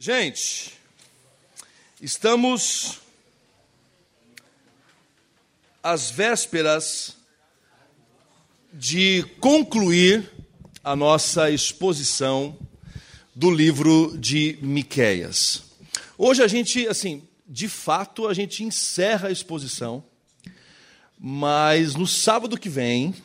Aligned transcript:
Gente, 0.00 0.74
estamos 2.00 3.00
às 5.82 6.08
vésperas 6.08 7.16
de 8.72 9.24
concluir 9.40 10.30
a 10.84 10.94
nossa 10.94 11.50
exposição 11.50 12.56
do 13.34 13.50
livro 13.50 14.16
de 14.16 14.56
Miqueias. 14.62 15.64
Hoje 16.16 16.44
a 16.44 16.46
gente, 16.46 16.86
assim, 16.86 17.26
de 17.44 17.68
fato, 17.68 18.28
a 18.28 18.34
gente 18.34 18.62
encerra 18.62 19.26
a 19.26 19.32
exposição, 19.32 20.04
mas 21.18 21.96
no 21.96 22.06
sábado 22.06 22.56
que 22.56 22.68
vem 22.68 23.16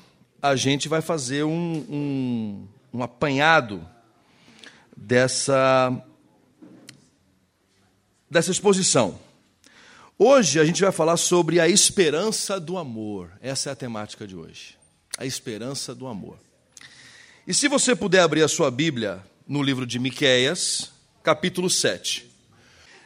a 0.41 0.55
gente 0.55 0.89
vai 0.89 1.03
fazer 1.03 1.43
um, 1.43 1.85
um, 1.87 2.67
um 2.91 3.03
apanhado 3.03 3.87
dessa 4.97 6.03
dessa 8.33 8.51
exposição. 8.51 9.19
Hoje 10.18 10.60
a 10.60 10.65
gente 10.65 10.82
vai 10.82 10.92
falar 10.92 11.18
sobre 11.18 11.60
a 11.60 11.69
esperança 11.69 12.59
do 12.59 12.78
amor. 12.78 13.32
Essa 13.42 13.69
é 13.69 13.73
a 13.73 13.75
temática 13.75 14.28
de 14.28 14.36
hoje. 14.36 14.75
A 15.18 15.25
esperança 15.25 15.93
do 15.93 16.07
amor. 16.07 16.37
E 17.47 17.54
se 17.54 17.68
você 17.68 17.96
puder 17.96 18.21
abrir 18.21 18.43
a 18.43 18.47
sua 18.47 18.71
Bíblia 18.71 19.23
no 19.47 19.61
livro 19.61 19.86
de 19.86 20.00
Miqueias, 20.00 20.92
capítulo 21.21 21.69
7. 21.69 22.29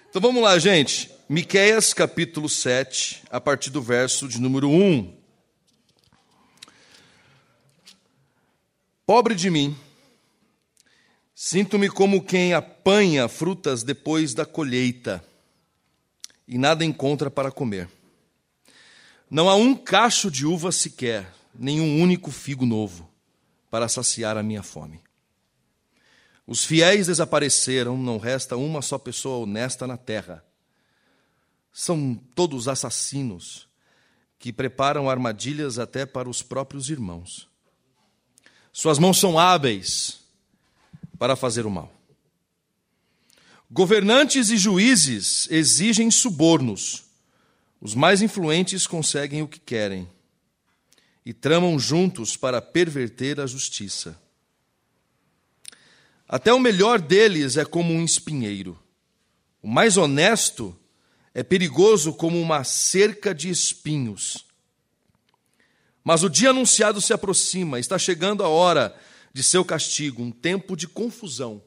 Então 0.09 0.21
vamos 0.21 0.41
lá, 0.41 0.57
gente. 0.57 1.11
Miqueias, 1.27 1.93
capítulo 1.93 2.47
7, 2.47 3.23
a 3.29 3.41
partir 3.41 3.69
do 3.69 3.81
verso 3.81 4.27
de 4.27 4.39
número 4.39 4.69
1. 4.69 5.13
Pobre 9.05 9.35
de 9.35 9.49
mim, 9.49 9.75
Sinto-me 11.39 11.87
como 11.87 12.23
quem 12.23 12.55
apanha 12.55 13.27
frutas 13.27 13.83
depois 13.83 14.33
da 14.33 14.43
colheita 14.43 15.23
e 16.47 16.57
nada 16.57 16.83
encontra 16.83 17.29
para 17.29 17.51
comer. 17.51 17.87
Não 19.29 19.47
há 19.47 19.53
um 19.53 19.75
cacho 19.75 20.31
de 20.31 20.47
uva 20.47 20.71
sequer, 20.71 21.31
nem 21.53 21.79
um 21.79 22.01
único 22.01 22.31
figo 22.31 22.65
novo 22.65 23.07
para 23.69 23.87
saciar 23.87 24.35
a 24.35 24.41
minha 24.41 24.63
fome. 24.63 24.99
Os 26.47 26.65
fiéis 26.65 27.05
desapareceram, 27.05 27.95
não 27.95 28.17
resta 28.17 28.57
uma 28.57 28.81
só 28.81 28.97
pessoa 28.97 29.37
honesta 29.37 29.85
na 29.85 29.95
terra. 29.95 30.43
São 31.71 32.15
todos 32.33 32.67
assassinos 32.67 33.67
que 34.39 34.51
preparam 34.51 35.07
armadilhas 35.07 35.77
até 35.77 36.03
para 36.03 36.27
os 36.27 36.41
próprios 36.41 36.89
irmãos. 36.89 37.47
Suas 38.73 38.97
mãos 38.97 39.19
são 39.19 39.37
hábeis 39.37 40.25
para 41.17 41.35
fazer 41.35 41.65
o 41.65 41.71
mal. 41.71 41.91
Governantes 43.69 44.49
e 44.49 44.57
juízes 44.57 45.47
exigem 45.51 46.09
subornos. 46.09 47.03
Os 47.81 47.93
mais 47.93 48.21
influentes 48.21 48.87
conseguem 48.87 49.41
o 49.41 49.47
que 49.47 49.59
querem 49.59 50.09
e 51.25 51.33
tramam 51.33 51.77
juntos 51.77 52.37
para 52.37 52.61
perverter 52.61 53.39
a 53.39 53.45
justiça. 53.45 54.17
Até 56.27 56.53
o 56.53 56.59
melhor 56.59 56.99
deles 56.99 57.57
é 57.57 57.65
como 57.65 57.93
um 57.93 58.03
espinheiro. 58.03 58.77
O 59.61 59.67
mais 59.67 59.97
honesto 59.97 60.77
é 61.33 61.43
perigoso 61.43 62.13
como 62.13 62.39
uma 62.39 62.63
cerca 62.63 63.35
de 63.35 63.49
espinhos. 63.49 64.45
Mas 66.03 66.23
o 66.23 66.29
dia 66.29 66.51
anunciado 66.51 67.01
se 67.01 67.11
aproxima, 67.11 67.79
está 67.79 67.97
chegando 67.97 68.43
a 68.43 68.47
hora 68.47 68.97
de 69.37 69.43
seu 69.43 69.63
castigo, 69.63 70.23
um 70.23 70.31
tempo 70.31 70.75
de 70.75 70.87
confusão. 70.87 71.61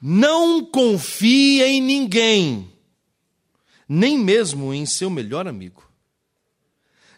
Não 0.00 0.64
confie 0.64 1.62
em 1.62 1.82
ninguém, 1.82 2.72
nem 3.86 4.16
mesmo 4.16 4.72
em 4.72 4.86
seu 4.86 5.10
melhor 5.10 5.46
amigo, 5.46 5.86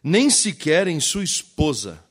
nem 0.03 0.29
sequer 0.29 0.89
em 0.89 0.99
sua 0.99 1.23
esposa. 1.23 2.03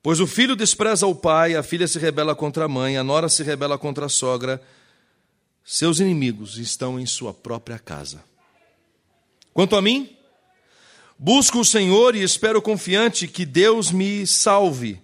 Pois 0.00 0.20
o 0.20 0.28
filho 0.28 0.54
despreza 0.54 1.08
o 1.08 1.14
pai, 1.14 1.56
a 1.56 1.62
filha 1.64 1.88
se 1.88 1.98
rebela 1.98 2.36
contra 2.36 2.66
a 2.66 2.68
mãe, 2.68 2.96
a 2.96 3.02
nora 3.02 3.28
se 3.28 3.42
rebela 3.42 3.76
contra 3.76 4.06
a 4.06 4.08
sogra, 4.08 4.62
seus 5.64 5.98
inimigos 5.98 6.56
estão 6.56 7.00
em 7.00 7.04
sua 7.04 7.34
própria 7.34 7.80
casa. 7.80 8.22
Quanto 9.52 9.74
a 9.74 9.82
mim, 9.82 10.16
Busco 11.22 11.60
o 11.60 11.64
Senhor 11.66 12.16
e 12.16 12.22
espero 12.22 12.62
confiante 12.62 13.28
que 13.28 13.44
Deus 13.44 13.92
me 13.92 14.26
salve. 14.26 14.98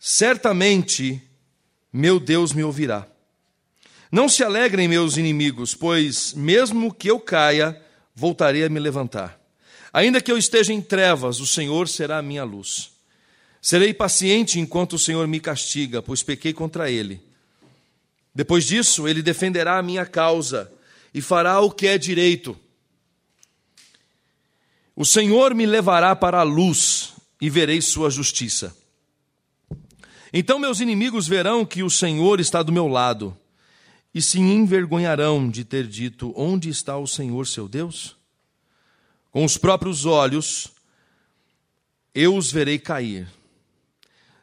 Certamente 0.00 1.22
meu 1.92 2.18
Deus 2.18 2.54
me 2.54 2.64
ouvirá. 2.64 3.06
Não 4.10 4.30
se 4.30 4.42
alegrem 4.42 4.88
meus 4.88 5.18
inimigos, 5.18 5.74
pois 5.74 6.32
mesmo 6.32 6.90
que 6.90 7.10
eu 7.10 7.20
caia, 7.20 7.78
voltarei 8.14 8.64
a 8.64 8.70
me 8.70 8.80
levantar. 8.80 9.38
Ainda 9.92 10.22
que 10.22 10.32
eu 10.32 10.38
esteja 10.38 10.72
em 10.72 10.80
trevas, 10.80 11.38
o 11.38 11.46
Senhor 11.46 11.86
será 11.86 12.16
a 12.16 12.22
minha 12.22 12.42
luz. 12.42 12.92
Serei 13.60 13.92
paciente 13.92 14.58
enquanto 14.58 14.94
o 14.94 14.98
Senhor 14.98 15.28
me 15.28 15.38
castiga, 15.38 16.00
pois 16.00 16.22
pequei 16.22 16.54
contra 16.54 16.90
ele. 16.90 17.20
Depois 18.34 18.64
disso, 18.64 19.06
ele 19.06 19.20
defenderá 19.20 19.76
a 19.76 19.82
minha 19.82 20.06
causa 20.06 20.72
e 21.12 21.20
fará 21.20 21.60
o 21.60 21.70
que 21.70 21.86
é 21.86 21.98
direito. 21.98 22.58
O 24.98 25.04
Senhor 25.04 25.54
me 25.54 25.66
levará 25.66 26.16
para 26.16 26.40
a 26.40 26.42
luz 26.42 27.12
e 27.38 27.50
verei 27.50 27.82
sua 27.82 28.08
justiça. 28.08 28.74
Então 30.32 30.58
meus 30.58 30.80
inimigos 30.80 31.28
verão 31.28 31.66
que 31.66 31.82
o 31.82 31.90
Senhor 31.90 32.40
está 32.40 32.62
do 32.62 32.72
meu 32.72 32.88
lado 32.88 33.36
e 34.14 34.22
se 34.22 34.40
envergonharão 34.40 35.50
de 35.50 35.64
ter 35.66 35.86
dito: 35.86 36.32
Onde 36.34 36.70
está 36.70 36.96
o 36.96 37.06
Senhor 37.06 37.46
seu 37.46 37.68
Deus? 37.68 38.16
Com 39.30 39.44
os 39.44 39.58
próprios 39.58 40.06
olhos 40.06 40.68
eu 42.14 42.34
os 42.34 42.50
verei 42.50 42.78
cair. 42.78 43.28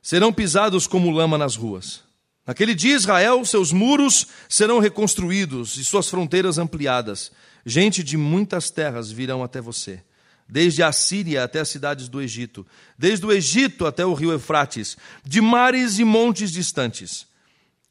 Serão 0.03 0.31
pisados 0.31 0.85
como 0.85 1.09
lama 1.09 1.35
nas 1.35 1.55
ruas. 1.55 2.03
Naquele 2.45 2.75
dia, 2.75 2.93
Israel, 2.93 3.43
seus 3.43 3.71
muros 3.71 4.27
serão 4.47 4.77
reconstruídos 4.77 5.77
e 5.77 5.83
suas 5.83 6.07
fronteiras 6.09 6.59
ampliadas. 6.59 7.31
Gente 7.65 8.03
de 8.03 8.17
muitas 8.17 8.69
terras 8.69 9.09
virão 9.09 9.43
até 9.43 9.59
você 9.59 10.03
desde 10.47 10.83
a 10.83 10.91
Síria 10.91 11.43
até 11.43 11.59
as 11.59 11.69
cidades 11.69 12.07
do 12.07 12.21
Egito, 12.21 12.65
desde 12.97 13.25
o 13.25 13.31
Egito 13.31 13.85
até 13.85 14.05
o 14.05 14.13
rio 14.13 14.31
Eufrates, 14.31 14.97
de 15.23 15.41
mares 15.41 15.99
e 15.99 16.03
montes 16.03 16.51
distantes. 16.51 17.27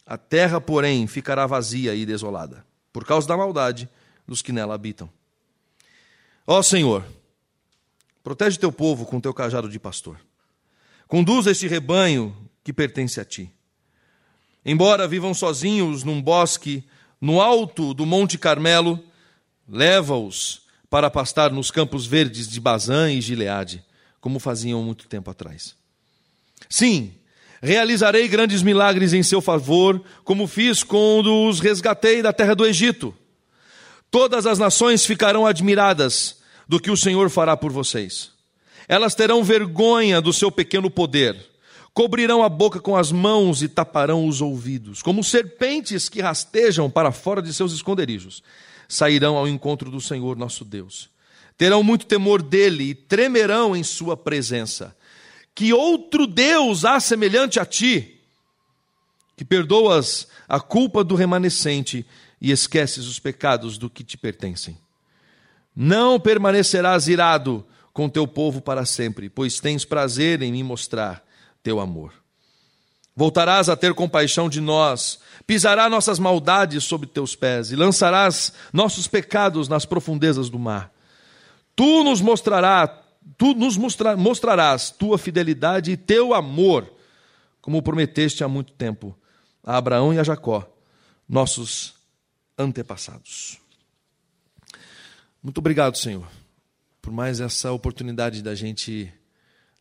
A 0.06 0.18
terra, 0.18 0.60
porém, 0.60 1.06
ficará 1.06 1.46
vazia 1.46 1.94
e 1.94 2.04
desolada, 2.04 2.64
por 2.92 3.04
causa 3.04 3.26
da 3.26 3.36
maldade 3.36 3.88
dos 4.26 4.42
que 4.42 4.52
nela 4.52 4.74
habitam. 4.74 5.08
Ó 6.46 6.62
Senhor, 6.62 7.04
protege 8.22 8.58
teu 8.58 8.72
povo 8.72 9.06
com 9.06 9.20
teu 9.20 9.32
cajado 9.32 9.69
de 9.69 9.78
pastor. 9.78 10.19
Conduza 11.06 11.50
este 11.50 11.69
rebanho 11.69 12.36
que 12.64 12.72
pertence 12.72 13.20
a 13.20 13.24
ti. 13.24 13.52
Embora 14.64 15.08
vivam 15.08 15.34
sozinhos 15.34 16.04
num 16.04 16.22
bosque, 16.22 16.84
no 17.20 17.40
alto 17.40 17.92
do 17.94 18.06
Monte 18.06 18.38
Carmelo, 18.38 19.02
leva-os 19.69 20.62
para 20.92 21.08
pastar 21.08 21.50
nos 21.50 21.70
campos 21.70 22.04
verdes 22.04 22.47
de 22.47 22.60
Bazã 22.60 23.10
e 23.10 23.19
Gileade, 23.19 23.82
como 24.20 24.38
faziam 24.38 24.82
muito 24.82 25.08
tempo 25.08 25.30
atrás. 25.30 25.75
Sim, 26.69 27.14
realizarei 27.62 28.28
grandes 28.28 28.62
milagres 28.62 29.14
em 29.14 29.22
seu 29.22 29.41
favor, 29.41 30.04
como 30.22 30.47
fiz 30.47 30.82
quando 30.82 31.48
os 31.48 31.60
resgatei 31.60 32.20
da 32.20 32.31
terra 32.31 32.54
do 32.54 32.66
Egito. 32.66 33.14
Todas 34.10 34.44
as 34.44 34.58
nações 34.58 35.06
ficarão 35.06 35.47
admiradas 35.47 36.42
do 36.69 36.78
que 36.78 36.91
o 36.91 36.97
Senhor 36.97 37.31
fará 37.31 37.56
por 37.56 37.72
vocês. 37.72 38.31
Elas 38.86 39.14
terão 39.14 39.42
vergonha 39.42 40.20
do 40.20 40.31
seu 40.31 40.52
pequeno 40.52 40.91
poder, 40.91 41.34
cobrirão 41.94 42.42
a 42.42 42.50
boca 42.50 42.78
com 42.78 42.94
as 42.94 43.10
mãos 43.10 43.62
e 43.62 43.69
taparão 43.69 44.26
os 44.26 44.42
ouvidos, 44.42 45.00
como 45.00 45.25
serpentes 45.25 46.10
que 46.10 46.20
rastejam 46.20 46.90
para 46.90 47.11
fora 47.12 47.40
de 47.40 47.55
seus 47.55 47.72
esconderijos 47.72 48.43
sairão 48.93 49.39
ao 49.39 49.49
encontro 49.49 49.91
do 49.91 50.00
Senhor 50.00 50.37
nosso 50.37 50.65
Deus. 50.67 51.09
Terão 51.56 51.83
muito 51.83 52.05
temor 52.05 52.43
dele 52.43 52.91
e 52.91 52.94
tremerão 52.94 53.75
em 53.75 53.83
sua 53.83 54.17
presença. 54.17 54.94
Que 55.55 55.73
outro 55.73 56.27
Deus 56.27 56.85
há 56.85 57.00
semelhante 57.00 57.59
a 57.59 57.65
ti, 57.65 58.21
que 59.35 59.44
perdoas 59.44 60.29
a 60.47 60.61
culpa 60.61 61.03
do 61.03 61.15
remanescente 61.15 62.05
e 62.41 62.50
esqueces 62.50 63.06
os 63.06 63.19
pecados 63.19 63.79
do 63.79 63.89
que 63.89 64.05
te 64.05 64.19
pertencem. 64.19 64.77
Não 65.75 66.21
permanecerás 66.21 67.09
irado 67.09 67.67
com 67.94 68.11
teu 68.11 68.27
povo 68.27 68.61
para 68.61 68.85
sempre, 68.85 69.31
pois 69.31 69.59
tens 69.59 69.87
prazer 69.87 70.43
em 70.43 70.53
me 70.53 70.62
mostrar 70.62 71.27
teu 71.62 71.81
amor. 71.81 72.21
Voltarás 73.14 73.69
a 73.69 73.76
ter 73.76 73.93
compaixão 73.93 74.49
de 74.49 74.61
nós, 74.61 75.19
pisará 75.47 75.88
nossas 75.88 76.19
maldades 76.19 76.85
sob 76.85 77.06
teus 77.06 77.37
pés 77.37 77.70
e 77.70 77.76
lançarás 77.76 78.53
nossos 78.73 79.06
pecados 79.06 79.69
nas 79.69 79.85
profundezas 79.85 80.49
do 80.49 80.59
mar. 80.59 80.91
Tu 81.76 82.05
nos 82.05 82.23
mostrarás, 82.23 82.91
tu 83.37 83.55
nos 83.55 83.76
mostra, 83.76 84.17
mostrarás 84.17 84.91
tua 84.91 85.19
fidelidade 85.19 85.91
e 85.91 85.97
teu 85.97 86.32
amor, 86.32 86.91
como 87.61 87.82
prometeste 87.82 88.43
há 88.43 88.49
muito 88.49 88.73
tempo 88.73 89.17
a 89.62 89.76
Abraão 89.76 90.12
e 90.12 90.19
a 90.19 90.25
Jacó, 90.25 90.69
nossos 91.29 91.94
antepassados. 92.58 93.61
Muito 95.43 95.58
obrigado, 95.58 95.97
Senhor, 95.97 96.26
por 97.00 97.12
mais 97.12 97.41
essa 97.41 97.73
oportunidade 97.73 98.43
da 98.43 98.55
gente 98.55 99.12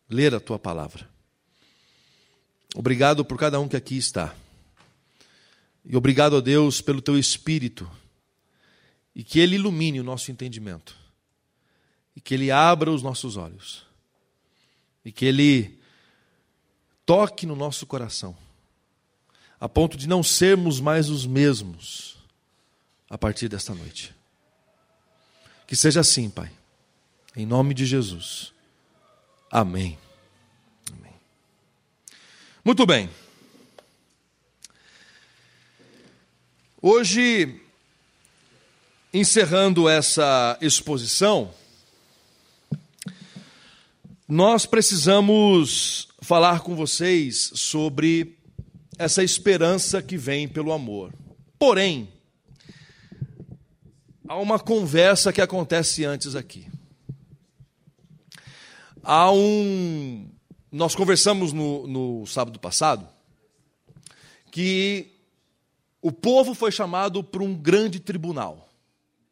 ler 0.09 0.35
a 0.35 0.39
tua 0.39 0.59
palavra. 0.59 1.10
Obrigado 2.75 3.25
por 3.25 3.37
cada 3.37 3.59
um 3.59 3.67
que 3.67 3.75
aqui 3.75 3.97
está. 3.97 4.33
E 5.83 5.95
obrigado 5.95 6.37
a 6.37 6.41
Deus 6.41 6.79
pelo 6.79 7.01
teu 7.01 7.17
espírito 7.17 7.89
e 9.15 9.23
que 9.23 9.39
ele 9.39 9.55
ilumine 9.55 9.99
o 9.99 10.03
nosso 10.03 10.31
entendimento 10.31 10.95
e 12.15 12.21
que 12.21 12.33
ele 12.33 12.51
abra 12.51 12.91
os 12.91 13.01
nossos 13.01 13.35
olhos 13.35 13.85
e 15.03 15.11
que 15.11 15.25
ele 15.25 15.79
toque 17.05 17.45
no 17.45 17.55
nosso 17.55 17.85
coração 17.85 18.37
a 19.59 19.69
ponto 19.69 19.95
de 19.95 20.07
não 20.07 20.23
sermos 20.23 20.79
mais 20.79 21.09
os 21.09 21.25
mesmos 21.25 22.17
a 23.07 23.17
partir 23.17 23.47
desta 23.47 23.75
noite. 23.75 24.15
Que 25.67 25.75
seja 25.75 25.99
assim, 25.99 26.29
Pai. 26.29 26.51
Em 27.35 27.45
nome 27.45 27.73
de 27.73 27.85
Jesus. 27.85 28.51
Amém. 29.51 29.99
Muito 32.63 32.85
bem. 32.85 33.09
Hoje, 36.79 37.59
encerrando 39.11 39.89
essa 39.89 40.57
exposição, 40.61 41.51
nós 44.27 44.67
precisamos 44.67 46.07
falar 46.21 46.59
com 46.59 46.75
vocês 46.75 47.51
sobre 47.55 48.37
essa 48.95 49.23
esperança 49.23 49.99
que 49.99 50.15
vem 50.15 50.47
pelo 50.47 50.71
amor. 50.71 51.11
Porém, 51.57 52.13
há 54.27 54.35
uma 54.37 54.59
conversa 54.59 55.33
que 55.33 55.41
acontece 55.41 56.05
antes 56.05 56.35
aqui. 56.35 56.67
Há 59.03 59.31
um. 59.31 60.30
Nós 60.71 60.95
conversamos 60.95 61.51
no, 61.51 61.85
no 61.87 62.25
sábado 62.25 62.59
passado 62.59 63.07
que 64.49 65.11
o 66.01 66.11
povo 66.11 66.53
foi 66.53 66.71
chamado 66.71 67.23
para 67.23 67.43
um 67.43 67.53
grande 67.53 67.99
tribunal. 67.99 68.69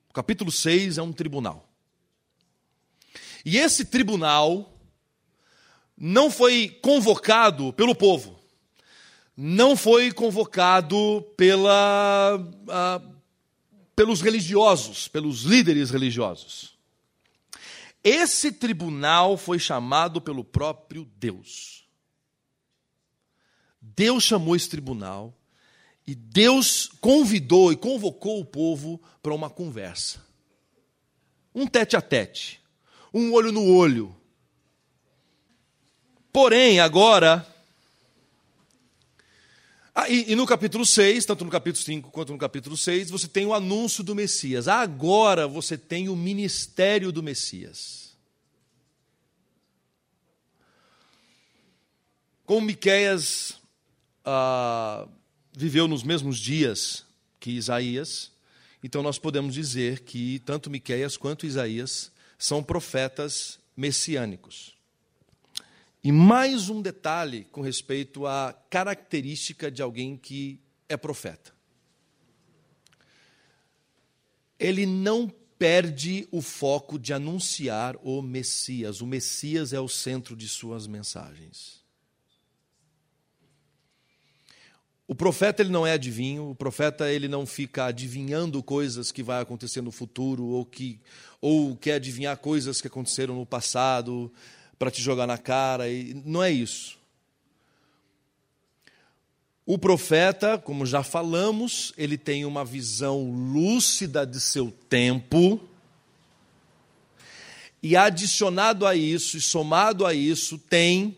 O 0.10 0.14
capítulo 0.14 0.52
6 0.52 0.98
é 0.98 1.02
um 1.02 1.14
tribunal. 1.14 1.68
E 3.46 3.58
esse 3.58 3.86
tribunal 3.86 4.78
não 5.98 6.30
foi 6.30 6.78
convocado 6.82 7.72
pelo 7.74 7.96
povo 7.96 8.40
não 9.42 9.78
foi 9.78 10.12
convocado 10.12 11.26
pela, 11.38 12.36
uh, 12.36 13.16
pelos 13.96 14.20
religiosos, 14.20 15.08
pelos 15.08 15.44
líderes 15.44 15.92
religiosos. 15.92 16.78
Esse 18.04 18.52
tribunal 18.52 19.38
foi 19.38 19.60
chamado 19.60 20.22
pelo 20.22 20.44
próprio 20.44 21.06
Deus. 21.18 21.88
Deus 23.82 24.24
chamou 24.24 24.56
esse 24.56 24.70
tribunal 24.70 25.34
e 26.08 26.16
Deus 26.16 26.90
convidou 27.00 27.72
e 27.72 27.76
convocou 27.76 28.40
o 28.40 28.46
povo 28.46 29.02
para 29.22 29.34
uma 29.34 29.50
conversa. 29.50 30.26
Um 31.54 31.68
tete 31.68 31.96
a 31.96 32.02
tete, 32.02 32.62
um 33.14 33.34
olho 33.34 33.52
no 33.52 33.66
olho. 33.66 34.16
Porém, 36.32 36.80
agora 36.80 37.46
e, 40.08 40.32
e, 40.32 40.36
no 40.36 40.46
capítulo 40.46 40.86
6, 40.86 41.26
tanto 41.26 41.44
no 41.44 41.50
capítulo 41.50 41.84
5 41.84 42.12
quanto 42.12 42.32
no 42.32 42.38
capítulo 42.38 42.78
6, 42.78 43.10
você 43.10 43.28
tem 43.28 43.46
o 43.46 43.54
anúncio 43.54 44.04
do 44.04 44.14
Messias. 44.14 44.68
Agora 44.68 45.48
você 45.48 45.78
tem 45.78 46.10
o 46.10 46.16
ministério 46.16 47.12
do 47.12 47.24
Messias. 47.24 48.16
Como 52.46 52.66
Miquéias 52.66 53.60
ah, 54.26 55.08
viveu 55.56 55.88
nos 55.88 56.04
mesmos 56.04 56.40
dias 56.40 57.06
que 57.40 57.52
Isaías, 57.52 58.32
então 58.84 59.04
nós 59.04 59.20
podemos 59.20 59.54
dizer 59.54 60.02
que 60.02 60.40
tanto 60.40 60.70
Miquéias 60.70 61.18
quanto 61.18 61.46
Isaías 61.46 62.12
são 62.38 62.64
profetas 62.64 63.60
messiânicos. 63.76 64.79
E 66.04 66.12
mais 66.12 66.70
um 66.70 66.82
detalhe 66.82 67.44
com 67.52 67.62
respeito 67.62 68.26
à 68.26 68.54
característica 68.70 69.70
de 69.70 69.82
alguém 69.82 70.16
que 70.16 70.62
é 70.88 70.96
profeta. 70.96 71.54
Ele 74.58 74.86
não 74.86 75.30
perde 75.58 76.26
o 76.32 76.42
foco 76.42 76.98
de 76.98 77.14
anunciar 77.14 77.98
o 78.02 78.22
Messias. 78.22 79.02
O 79.02 79.08
Messias 79.08 79.74
é 79.74 79.80
o 79.80 79.90
centro 79.90 80.38
de 80.38 80.48
suas 80.48 80.88
mensagens. 80.88 81.80
O 85.06 85.16
profeta 85.16 85.62
ele 85.62 85.72
não 85.72 85.86
é 85.86 85.94
adivinho, 85.94 86.52
o 86.52 86.56
profeta 86.56 87.12
ele 87.12 87.28
não 87.28 87.46
fica 87.46 87.86
adivinhando 87.86 88.62
coisas 88.62 89.12
que 89.12 89.24
vai 89.24 89.42
acontecer 89.42 89.82
no 89.82 89.92
futuro 89.92 90.46
ou 90.46 90.64
que 90.64 91.02
ou 91.42 91.76
quer 91.76 91.96
adivinhar 91.96 92.38
coisas 92.38 92.80
que 92.80 92.88
aconteceram 92.88 93.36
no 93.36 93.46
passado 93.46 94.32
para 94.80 94.90
te 94.90 95.02
jogar 95.02 95.28
na 95.28 95.38
cara. 95.38 95.90
E 95.90 96.14
não 96.26 96.42
é 96.42 96.50
isso. 96.50 96.98
O 99.66 99.78
profeta, 99.78 100.58
como 100.58 100.84
já 100.84 101.04
falamos, 101.04 101.94
ele 101.96 102.18
tem 102.18 102.44
uma 102.44 102.66
visão 102.66 103.30
lúcida 103.30 104.26
de 104.26 104.40
seu 104.40 104.72
tempo. 104.72 105.62
E 107.84 107.96
adicionado 107.96 108.88
a 108.88 108.96
isso, 108.96 109.38
e 109.38 109.42
somado 109.42 110.08
a 110.08 110.14
isso, 110.14 110.58
tem 110.58 111.16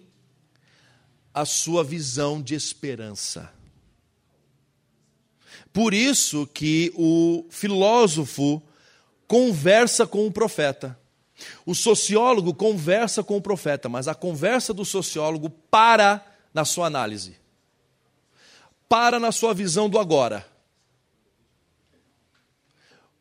a 1.34 1.46
sua 1.46 1.84
visão 1.84 2.42
de 2.42 2.54
esperança. 2.54 3.50
Por 5.72 5.94
isso 5.94 6.46
que 6.46 6.92
o 6.96 7.46
filósofo 7.50 8.62
conversa 9.28 10.06
com 10.06 10.28
o 10.28 10.32
profeta. 10.32 11.00
O 11.66 11.76
sociólogo 11.76 12.54
conversa 12.54 13.24
com 13.24 13.38
o 13.38 13.42
profeta, 13.42 13.88
mas 13.90 14.08
a 14.08 14.16
conversa 14.16 14.74
do 14.74 14.86
sociólogo 14.86 15.50
para 15.50 16.26
na 16.54 16.66
sua 16.66 16.88
análise, 16.88 17.38
para 18.90 19.20
na 19.20 19.32
sua 19.32 19.54
visão 19.54 19.90
do 19.90 20.00
agora. 20.00 20.46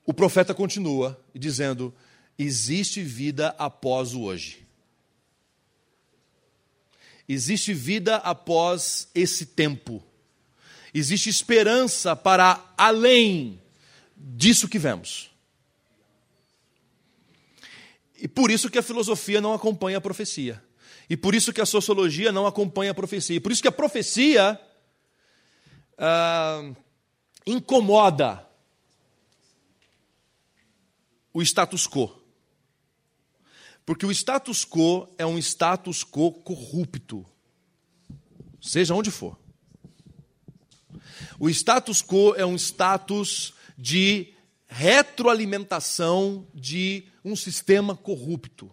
O 0.04 0.12
profeta 0.12 0.52
continua 0.52 1.20
dizendo: 1.34 1.94
existe 2.38 3.02
vida 3.02 3.54
após 3.58 4.14
o 4.14 4.22
hoje. 4.22 4.66
Existe 7.28 7.72
vida 7.72 8.16
após 8.16 9.08
esse 9.14 9.46
tempo. 9.46 10.02
Existe 10.92 11.28
esperança 11.28 12.16
para 12.16 12.60
além 12.76 13.62
disso 14.16 14.68
que 14.68 14.80
vemos. 14.80 15.29
E 18.20 18.28
por 18.28 18.50
isso 18.50 18.68
que 18.68 18.78
a 18.78 18.82
filosofia 18.82 19.40
não 19.40 19.54
acompanha 19.54 19.96
a 19.96 20.00
profecia. 20.00 20.62
E 21.08 21.16
por 21.16 21.34
isso 21.34 21.52
que 21.52 21.60
a 21.60 21.66
sociologia 21.66 22.30
não 22.30 22.46
acompanha 22.46 22.90
a 22.90 22.94
profecia. 22.94 23.36
E 23.36 23.40
por 23.40 23.50
isso 23.50 23.62
que 23.62 23.68
a 23.68 23.72
profecia 23.72 24.60
ah, 25.96 26.70
incomoda 27.46 28.46
o 31.32 31.40
status 31.42 31.86
quo. 31.86 32.14
Porque 33.86 34.04
o 34.04 34.10
status 34.10 34.64
quo 34.64 35.08
é 35.16 35.24
um 35.24 35.38
status 35.38 36.04
quo 36.04 36.32
corrupto, 36.32 37.26
seja 38.60 38.94
onde 38.94 39.10
for. 39.10 39.38
O 41.38 41.48
status 41.48 42.02
quo 42.02 42.34
é 42.36 42.44
um 42.44 42.54
status 42.54 43.54
de 43.78 44.34
retroalimentação 44.68 46.46
de 46.54 47.09
um 47.24 47.36
sistema 47.36 47.96
corrupto. 47.96 48.70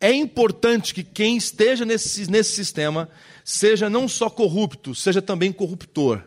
É 0.00 0.12
importante 0.12 0.94
que 0.94 1.02
quem 1.02 1.36
esteja 1.36 1.84
nesse, 1.84 2.30
nesse 2.30 2.52
sistema 2.52 3.10
seja 3.44 3.90
não 3.90 4.06
só 4.06 4.30
corrupto, 4.30 4.94
seja 4.94 5.20
também 5.20 5.52
corruptor. 5.52 6.22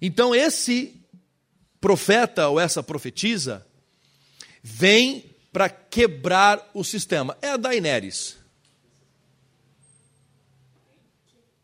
Então, 0.00 0.34
esse 0.34 1.00
profeta 1.80 2.48
ou 2.48 2.60
essa 2.60 2.82
profetisa 2.82 3.66
vem 4.62 5.34
para 5.52 5.68
quebrar 5.68 6.70
o 6.74 6.84
sistema. 6.84 7.36
É 7.40 7.50
a 7.50 7.56
Daenerys. 7.56 8.38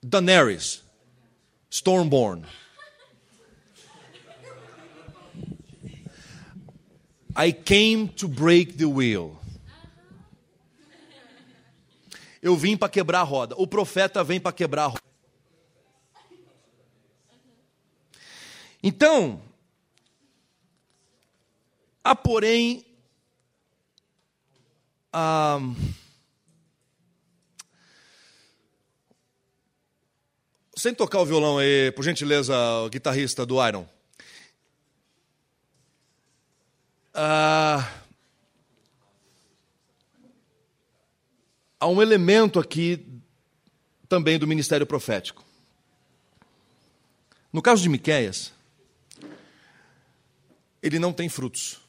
Daenerys. 0.02 0.82
Stormborn. 1.70 2.46
I 7.36 7.52
came 7.52 8.08
to 8.16 8.26
break 8.26 8.78
the 8.78 8.86
wheel. 8.86 9.38
Eu 12.40 12.56
vim 12.56 12.76
para 12.76 12.88
quebrar 12.88 13.20
a 13.20 13.24
roda. 13.24 13.54
O 13.58 13.66
profeta 13.66 14.24
vem 14.24 14.40
para 14.40 14.52
quebrar 14.52 14.84
a 14.84 14.86
roda. 14.86 15.02
Então, 18.82 19.42
há 22.02 22.14
porém 22.14 22.86
ah, 25.12 25.58
sem 30.76 30.94
tocar 30.94 31.20
o 31.20 31.26
violão 31.26 31.58
aí, 31.58 31.90
por 31.92 32.04
gentileza, 32.04 32.54
o 32.84 32.88
guitarrista 32.88 33.44
do 33.44 33.66
Iron. 33.66 33.95
Ah, 37.18 37.90
há 41.80 41.86
um 41.86 42.02
elemento 42.02 42.60
aqui 42.60 43.06
também 44.06 44.38
do 44.38 44.46
ministério 44.46 44.86
profético. 44.86 45.42
No 47.50 47.62
caso 47.62 47.82
de 47.82 47.88
Miqueias, 47.88 48.52
ele 50.82 50.98
não 50.98 51.10
tem 51.10 51.26
frutos. 51.30 51.80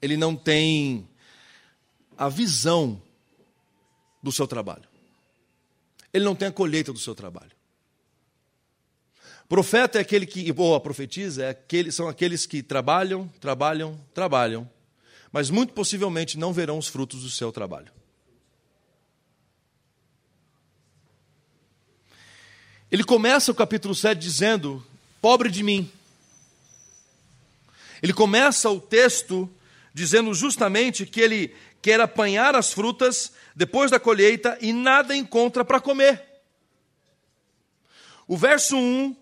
Ele 0.00 0.16
não 0.16 0.34
tem 0.34 1.06
a 2.16 2.30
visão 2.30 3.02
do 4.22 4.32
seu 4.32 4.48
trabalho. 4.48 4.88
Ele 6.14 6.24
não 6.24 6.34
tem 6.34 6.48
a 6.48 6.52
colheita 6.52 6.94
do 6.94 6.98
seu 6.98 7.14
trabalho. 7.14 7.57
Profeta 9.48 9.96
é 9.96 10.02
aquele 10.02 10.26
que, 10.26 10.52
ou 10.54 10.74
a 10.74 10.80
profetisa, 10.80 11.44
é 11.44 11.48
aquele, 11.50 11.90
são 11.90 12.06
aqueles 12.06 12.44
que 12.44 12.62
trabalham, 12.62 13.26
trabalham, 13.40 13.98
trabalham, 14.12 14.70
mas 15.32 15.48
muito 15.48 15.72
possivelmente 15.72 16.36
não 16.38 16.52
verão 16.52 16.76
os 16.76 16.86
frutos 16.86 17.22
do 17.22 17.30
seu 17.30 17.50
trabalho. 17.50 17.90
Ele 22.92 23.02
começa 23.02 23.50
o 23.50 23.54
capítulo 23.54 23.94
7 23.94 24.18
dizendo: 24.18 24.84
Pobre 25.20 25.50
de 25.50 25.62
mim. 25.62 25.90
Ele 28.02 28.12
começa 28.12 28.68
o 28.68 28.78
texto 28.78 29.50
dizendo 29.94 30.32
justamente 30.34 31.06
que 31.06 31.20
ele 31.20 31.54
quer 31.80 32.00
apanhar 32.00 32.54
as 32.54 32.72
frutas 32.72 33.32
depois 33.56 33.90
da 33.90 33.98
colheita 33.98 34.58
e 34.60 34.74
nada 34.74 35.16
encontra 35.16 35.64
para 35.64 35.80
comer. 35.80 36.22
O 38.26 38.36
verso 38.36 38.76
1 38.76 39.16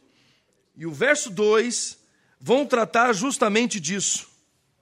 e 0.76 0.86
o 0.86 0.92
verso 0.92 1.30
2 1.30 1.98
vão 2.40 2.66
tratar 2.66 3.12
justamente 3.12 3.80
disso. 3.80 4.28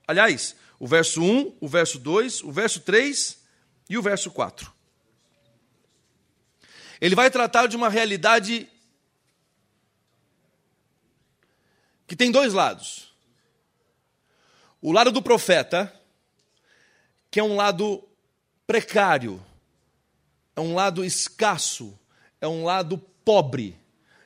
Aliás, 0.07 0.57
o 0.79 0.87
verso 0.87 1.23
1, 1.23 1.57
o 1.61 1.69
verso 1.69 1.99
2, 1.99 2.43
o 2.43 2.51
verso 2.51 2.81
3 2.81 3.39
e 3.89 3.97
o 3.97 4.03
verso 4.03 4.31
4. 4.31 4.73
Ele 7.01 7.15
vai 7.15 7.31
tratar 7.31 7.67
de 7.67 7.77
uma 7.77 7.89
realidade 7.89 8.69
que 12.07 12.17
tem 12.17 12.31
dois 12.31 12.53
lados. 12.53 13.13
O 14.81 14.93
lado 14.93 15.11
do 15.11 15.23
profeta, 15.23 15.93
que 17.31 17.41
é 17.41 17.43
um 17.43 17.57
lado 17.57 18.07
precário, 18.67 19.45
é 20.55 20.61
um 20.61 20.75
lado 20.75 21.05
escasso, 21.05 21.99
é 22.41 22.47
um 22.47 22.65
lado 22.65 22.99
pobre, 23.25 23.79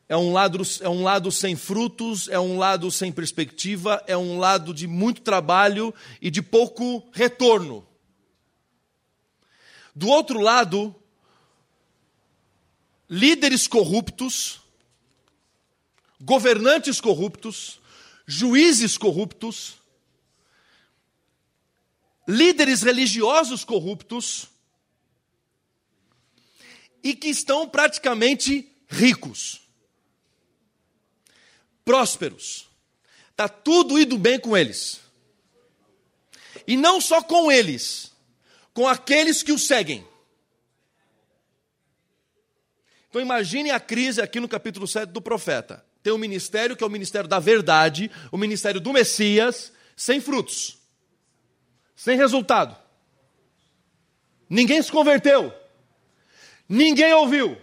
é 0.09 0.17
um 0.17 0.33
lado, 0.33 0.63
é 0.81 0.89
um 0.89 1.03
lado 1.03 1.31
sem 1.31 1.55
frutos, 1.55 2.29
é 2.29 2.41
um 2.41 2.57
lado 2.57 2.91
sem 2.91 3.13
perspectiva, 3.13 4.03
é 4.07 4.17
um 4.17 4.39
lado 4.39 4.73
de 4.73 4.87
muito 4.87 5.21
trabalho 5.21 5.95
e 6.21 6.31
de 6.31 6.41
pouco 6.41 7.07
retorno. 7.13 7.87
Do 9.95 10.09
outro 10.09 10.41
lado, 10.41 10.95
líderes 13.11 13.67
corruptos, 13.67 14.61
governantes 16.19 17.01
corruptos, 17.01 17.79
juízes 18.27 18.97
corruptos, 18.97 19.77
líderes 22.27 22.83
religiosos 22.83 23.63
corruptos 23.63 24.49
e 27.03 27.15
que 27.15 27.29
estão 27.29 27.69
praticamente 27.69 28.71
ricos, 28.89 29.68
prósperos. 31.89 32.69
Está 33.31 33.49
tudo 33.49 33.99
indo 33.99 34.19
bem 34.19 34.39
com 34.39 34.55
eles. 34.55 35.01
E 36.67 36.77
não 36.77 37.01
só 37.01 37.23
com 37.23 37.51
eles, 37.51 38.13
com 38.75 38.87
aqueles 38.87 39.43
que 39.43 39.53
o 39.53 39.59
seguem. 39.59 40.07
Então 43.09 43.23
imagine 43.23 43.71
a 43.71 43.81
crise 43.81 44.21
aqui 44.21 44.39
no 44.39 44.49
capítulo 44.49 44.87
7 44.87 45.09
do 45.11 45.23
profeta. 45.23 45.83
Tem 46.03 46.13
um 46.13 46.19
ministério 46.19 46.77
que 46.77 46.85
é 46.85 46.87
o 46.87 46.91
ministério 46.91 47.27
da 47.29 47.39
verdade, 47.39 48.11
o 48.31 48.37
ministério 48.37 48.83
do 48.83 48.93
Messias, 48.93 49.73
sem 49.97 50.21
frutos 50.21 50.79
sem 51.99 52.17
resultado. 52.17 52.77
Ninguém 54.49 54.81
se 54.81 54.91
converteu. 54.91 55.53
Ninguém 56.69 57.13
ouviu. 57.13 57.61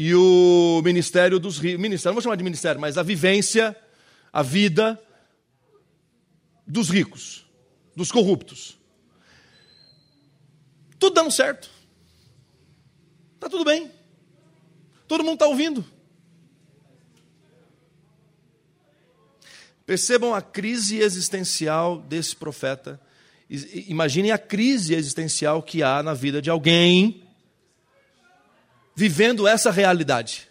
E 0.00 0.14
o 0.14 0.80
ministério 0.84 1.40
dos 1.40 1.58
ricos, 1.58 1.80
ministério, 1.82 2.10
não 2.10 2.14
vou 2.14 2.22
chamar 2.22 2.36
de 2.36 2.44
ministério, 2.44 2.80
mas 2.80 2.96
a 2.96 3.02
vivência, 3.02 3.76
a 4.32 4.44
vida 4.44 4.96
dos 6.64 6.88
ricos, 6.88 7.44
dos 7.96 8.12
corruptos. 8.12 8.78
Tudo 11.00 11.14
dando 11.14 11.32
certo. 11.32 11.68
Está 13.34 13.48
tudo 13.48 13.64
bem. 13.64 13.90
Todo 15.08 15.24
mundo 15.24 15.34
está 15.34 15.48
ouvindo. 15.48 15.84
Percebam 19.84 20.32
a 20.32 20.40
crise 20.40 21.00
existencial 21.00 21.98
desse 22.02 22.36
profeta. 22.36 23.00
Imaginem 23.50 24.30
a 24.30 24.38
crise 24.38 24.94
existencial 24.94 25.60
que 25.60 25.82
há 25.82 26.04
na 26.04 26.14
vida 26.14 26.40
de 26.40 26.50
alguém 26.50 27.27
vivendo 28.98 29.46
essa 29.46 29.70
realidade. 29.70 30.48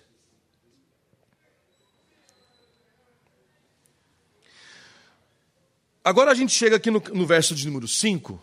Agora 6.02 6.32
a 6.32 6.34
gente 6.34 6.54
chega 6.54 6.78
aqui 6.78 6.90
no, 6.90 7.02
no 7.14 7.28
verso 7.28 7.54
de 7.54 7.66
número 7.66 7.90
5, 7.90 8.42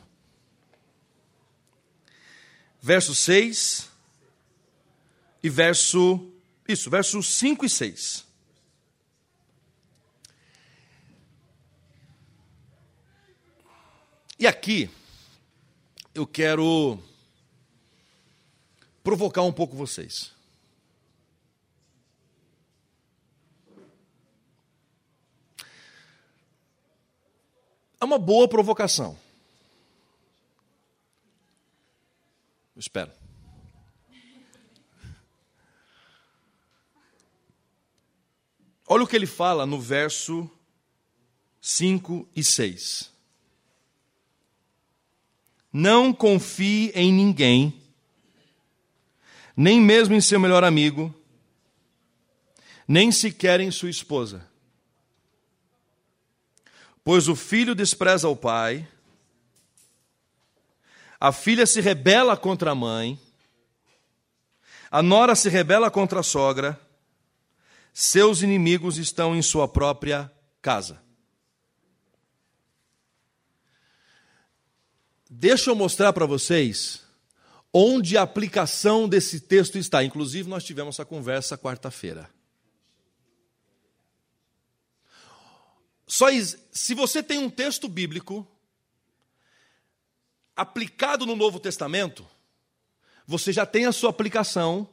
verso 2.82 3.14
6 3.14 3.88
e 5.42 5.48
verso. 5.48 6.30
Isso, 6.68 6.90
versos 6.90 7.26
5 7.26 7.64
e 7.64 7.70
6. 7.70 8.26
E 14.38 14.46
aqui 14.46 14.90
eu 16.14 16.26
quero 16.26 17.02
provocar 19.04 19.42
um 19.42 19.52
pouco 19.52 19.76
vocês. 19.76 20.32
É 28.00 28.04
uma 28.04 28.18
boa 28.18 28.48
provocação. 28.48 29.16
Eu 32.74 32.80
espero. 32.80 33.12
Olha 38.86 39.04
o 39.04 39.06
que 39.06 39.16
ele 39.16 39.26
fala 39.26 39.64
no 39.64 39.80
verso 39.80 40.50
5 41.60 42.28
e 42.34 42.42
6. 42.42 43.10
Não 45.72 46.12
confie 46.12 46.90
em 46.94 47.12
ninguém, 47.12 47.83
nem 49.56 49.80
mesmo 49.80 50.14
em 50.14 50.20
seu 50.20 50.40
melhor 50.40 50.64
amigo, 50.64 51.14
nem 52.86 53.12
sequer 53.12 53.60
em 53.60 53.70
sua 53.70 53.90
esposa. 53.90 54.46
Pois 57.02 57.28
o 57.28 57.36
filho 57.36 57.74
despreza 57.74 58.28
o 58.28 58.36
pai, 58.36 58.88
a 61.20 61.32
filha 61.32 61.66
se 61.66 61.80
rebela 61.80 62.36
contra 62.36 62.72
a 62.72 62.74
mãe, 62.74 63.18
a 64.90 65.02
nora 65.02 65.34
se 65.34 65.48
rebela 65.48 65.90
contra 65.90 66.20
a 66.20 66.22
sogra, 66.22 66.80
seus 67.92 68.42
inimigos 68.42 68.98
estão 68.98 69.36
em 69.36 69.42
sua 69.42 69.68
própria 69.68 70.30
casa. 70.60 71.02
Deixa 75.28 75.70
eu 75.70 75.74
mostrar 75.74 76.12
para 76.12 76.26
vocês 76.26 77.03
onde 77.76 78.16
a 78.16 78.22
aplicação 78.22 79.08
desse 79.08 79.40
texto 79.40 79.76
está. 79.76 80.04
Inclusive, 80.04 80.48
nós 80.48 80.62
tivemos 80.62 80.94
essa 80.94 81.04
conversa 81.04 81.58
quarta-feira. 81.58 82.30
Só 86.06 86.26
se 86.70 86.94
você 86.94 87.20
tem 87.20 87.38
um 87.38 87.50
texto 87.50 87.88
bíblico 87.88 88.46
aplicado 90.54 91.26
no 91.26 91.34
Novo 91.34 91.58
Testamento, 91.58 92.24
você 93.26 93.52
já 93.52 93.66
tem 93.66 93.86
a 93.86 93.92
sua 93.92 94.10
aplicação 94.10 94.88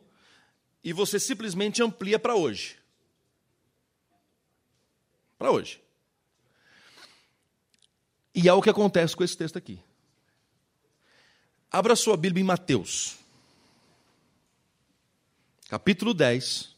e 0.83 0.91
você 0.91 1.19
simplesmente 1.19 1.83
amplia 1.83 2.17
para 2.17 2.33
hoje. 2.33 2.79
Para 5.37 5.51
hoje. 5.51 5.79
E 8.33 8.49
é 8.49 8.53
o 8.53 8.61
que 8.61 8.69
acontece 8.69 9.15
com 9.15 9.23
esse 9.23 9.37
texto 9.37 9.57
aqui. 9.57 9.83
Abra 11.71 11.95
sua 11.95 12.17
Bíblia 12.17 12.41
em 12.41 12.45
Mateus, 12.45 13.15
capítulo 15.69 16.13
10, 16.13 16.75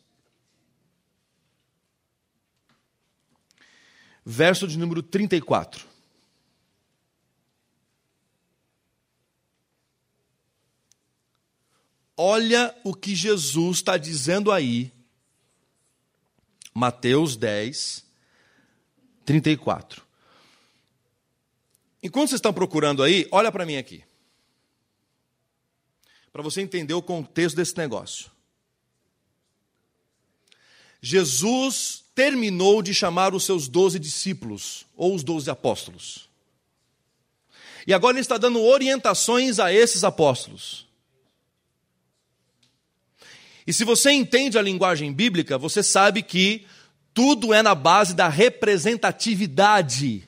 verso 4.23 4.67
de 4.67 4.77
número 4.77 5.01
34. 5.01 5.87
Olha 12.15 12.79
o 12.83 12.93
que 12.93 13.15
Jesus 13.15 13.77
está 13.77 13.97
dizendo 13.97 14.51
aí. 14.51 14.93
Mateus 16.71 17.35
10, 17.35 18.05
34. 19.25 20.03
Enquanto 22.03 22.29
vocês 22.29 22.37
estão 22.37 22.53
procurando 22.53 23.01
aí, 23.01 23.27
olha 23.31 23.51
para 23.51 23.65
mim 23.65 23.77
aqui. 23.77 24.03
Para 26.33 26.41
você 26.41 26.61
entender 26.61 26.95
o 26.95 27.01
contexto 27.01 27.55
desse 27.55 27.77
negócio. 27.77 28.31
Jesus 30.99 32.03
terminou 32.15 32.81
de 32.81 32.93
chamar 32.93 33.35
os 33.35 33.43
seus 33.43 33.67
doze 33.67 33.99
discípulos, 33.99 34.85
ou 34.95 35.13
os 35.13 35.23
doze 35.23 35.49
apóstolos. 35.49 36.27
E 37.85 37.93
agora 37.93 38.15
ele 38.15 38.21
está 38.21 38.37
dando 38.37 38.61
orientações 38.61 39.59
a 39.59 39.71
esses 39.71 40.03
apóstolos. 40.03 40.87
E 43.67 43.73
se 43.73 43.85
você 43.85 44.11
entende 44.11 44.57
a 44.57 44.61
linguagem 44.61 45.13
bíblica, 45.13 45.57
você 45.57 45.83
sabe 45.83 46.23
que 46.23 46.65
tudo 47.13 47.53
é 47.53 47.61
na 47.61 47.75
base 47.75 48.15
da 48.15 48.27
representatividade. 48.27 50.27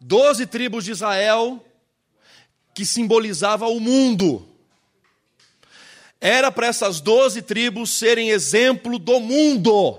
Doze 0.00 0.46
tribos 0.46 0.84
de 0.84 0.92
Israel 0.92 1.62
que 2.76 2.84
simbolizava 2.84 3.66
o 3.68 3.80
mundo. 3.80 4.46
Era 6.20 6.52
para 6.52 6.66
essas 6.66 7.00
doze 7.00 7.40
tribos 7.40 7.90
serem 7.90 8.28
exemplo 8.28 8.98
do 8.98 9.18
mundo. 9.18 9.98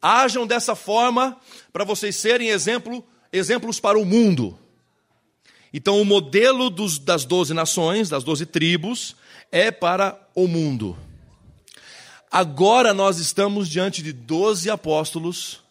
Ajam 0.00 0.46
dessa 0.46 0.76
forma 0.76 1.36
para 1.72 1.82
vocês 1.82 2.14
serem 2.14 2.50
exemplo, 2.50 3.04
exemplos 3.32 3.80
para 3.80 3.98
o 3.98 4.04
mundo. 4.04 4.56
Então, 5.72 6.00
o 6.00 6.04
modelo 6.04 6.70
dos, 6.70 7.00
das 7.00 7.24
doze 7.24 7.52
nações, 7.52 8.08
das 8.08 8.22
doze 8.22 8.46
tribos, 8.46 9.16
é 9.50 9.72
para 9.72 10.24
o 10.36 10.46
mundo. 10.46 10.96
Agora 12.30 12.94
nós 12.94 13.18
estamos 13.18 13.68
diante 13.68 14.04
de 14.04 14.12
doze 14.12 14.70
apóstolos 14.70 15.62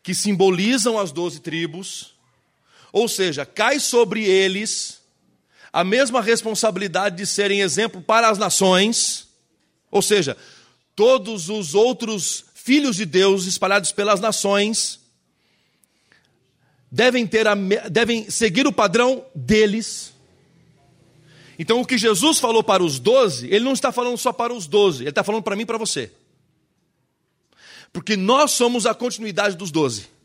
que 0.00 0.14
simbolizam 0.14 0.96
as 0.96 1.10
doze 1.10 1.40
tribos, 1.40 2.15
ou 2.92 3.08
seja, 3.08 3.44
cai 3.44 3.78
sobre 3.80 4.24
eles 4.24 5.00
a 5.72 5.84
mesma 5.84 6.22
responsabilidade 6.22 7.16
de 7.16 7.26
serem 7.26 7.60
exemplo 7.60 8.00
para 8.00 8.28
as 8.28 8.38
nações, 8.38 9.28
ou 9.90 10.00
seja, 10.00 10.36
todos 10.94 11.48
os 11.50 11.74
outros 11.74 12.46
filhos 12.54 12.96
de 12.96 13.04
Deus 13.04 13.44
espalhados 13.44 13.92
pelas 13.92 14.18
nações 14.18 14.98
devem, 16.90 17.26
ter 17.26 17.46
a, 17.46 17.54
devem 17.90 18.30
seguir 18.30 18.66
o 18.66 18.72
padrão 18.72 19.24
deles. 19.34 20.14
Então, 21.58 21.80
o 21.80 21.86
que 21.86 21.98
Jesus 21.98 22.38
falou 22.38 22.62
para 22.62 22.82
os 22.82 22.98
doze, 22.98 23.46
ele 23.46 23.64
não 23.64 23.72
está 23.72 23.92
falando 23.92 24.16
só 24.16 24.32
para 24.32 24.52
os 24.52 24.66
doze, 24.66 25.02
ele 25.02 25.10
está 25.10 25.22
falando 25.22 25.42
para 25.42 25.56
mim 25.56 25.62
e 25.62 25.66
para 25.66 25.78
você. 25.78 26.10
Porque 27.92 28.16
nós 28.16 28.52
somos 28.52 28.86
a 28.86 28.94
continuidade 28.94 29.56
dos 29.56 29.70
doze. 29.70 30.15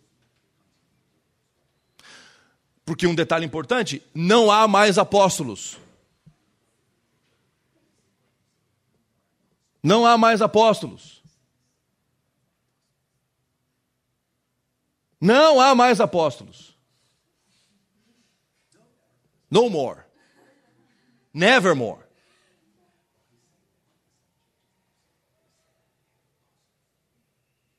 Porque 2.92 3.08
um 3.08 3.16
detalhe 3.16 3.46
importante: 3.46 4.04
não 4.14 4.52
há 4.52 4.68
mais 4.68 4.98
apóstolos. 4.98 5.78
Não 9.82 10.06
há 10.06 10.18
mais 10.18 10.42
apóstolos. 10.42 11.24
Não 15.22 15.62
há 15.62 15.74
mais 15.74 16.02
apóstolos. 16.02 16.78
No 19.50 19.70
more. 19.70 20.02
Nevermore. 21.34 22.04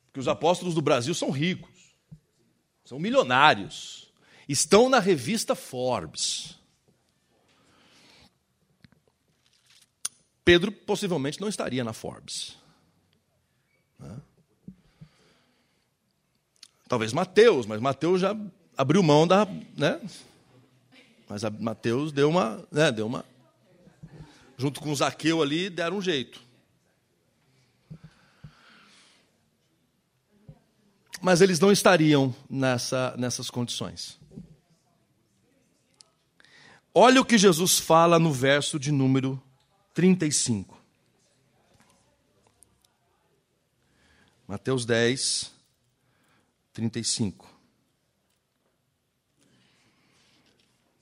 Porque 0.06 0.20
os 0.20 0.28
apóstolos 0.28 0.74
do 0.74 0.80
Brasil 0.80 1.12
são 1.12 1.30
ricos, 1.30 1.94
são 2.82 2.98
milionários, 2.98 4.01
estão 4.52 4.88
na 4.88 4.98
revista 4.98 5.54
Forbes. 5.54 6.58
Pedro 10.44 10.72
possivelmente 10.72 11.40
não 11.40 11.48
estaria 11.48 11.84
na 11.84 11.92
Forbes. 11.92 12.56
Né? 13.98 14.16
Talvez 16.88 17.12
Mateus, 17.12 17.64
mas 17.64 17.80
Mateus 17.80 18.20
já 18.20 18.36
abriu 18.76 19.02
mão 19.02 19.26
da. 19.26 19.46
Né? 19.76 20.00
Mas 21.28 21.42
Mateus 21.58 22.12
deu 22.12 22.28
uma, 22.28 22.66
né, 22.70 22.92
deu 22.92 23.06
uma. 23.06 23.24
Junto 24.58 24.80
com 24.80 24.94
Zaqueu 24.94 25.40
ali, 25.40 25.70
deram 25.70 25.96
um 25.96 26.02
jeito. 26.02 26.42
Mas 31.20 31.40
eles 31.40 31.60
não 31.60 31.70
estariam 31.70 32.34
nessa, 32.50 33.14
nessas 33.16 33.48
condições. 33.48 34.20
Olha 36.94 37.20
o 37.22 37.24
que 37.24 37.38
Jesus 37.38 37.78
fala 37.78 38.18
no 38.18 38.30
verso 38.30 38.78
de 38.78 38.92
número 38.92 39.42
35. 39.94 40.78
Mateus 44.46 44.84
10, 44.84 45.50
35. 46.74 47.50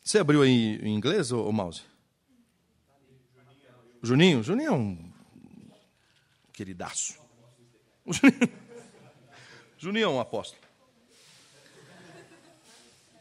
Você 0.05 0.21
abriu 0.21 0.43
aí 0.43 0.77
em 0.83 0.95
inglês, 0.95 1.33
ou 1.33 1.53
mouse? 1.53 1.83
Juninho? 4.01 4.45
Juninho 4.45 4.69
é 4.69 4.73
um 4.73 5.13
queridaço. 6.53 7.19
Juninho, 9.77 10.05
é 10.05 10.09
um 10.09 10.21
apóstolo. 10.21 10.63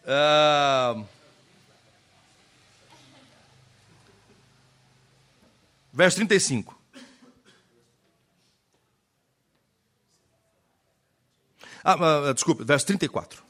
Uh, 0.04 1.06
verso 6.00 6.16
35. 6.16 6.80
Ah, 11.84 11.98
ah, 12.30 12.34
desculpe, 12.34 12.64
verso 12.64 12.86
34. 12.86 13.44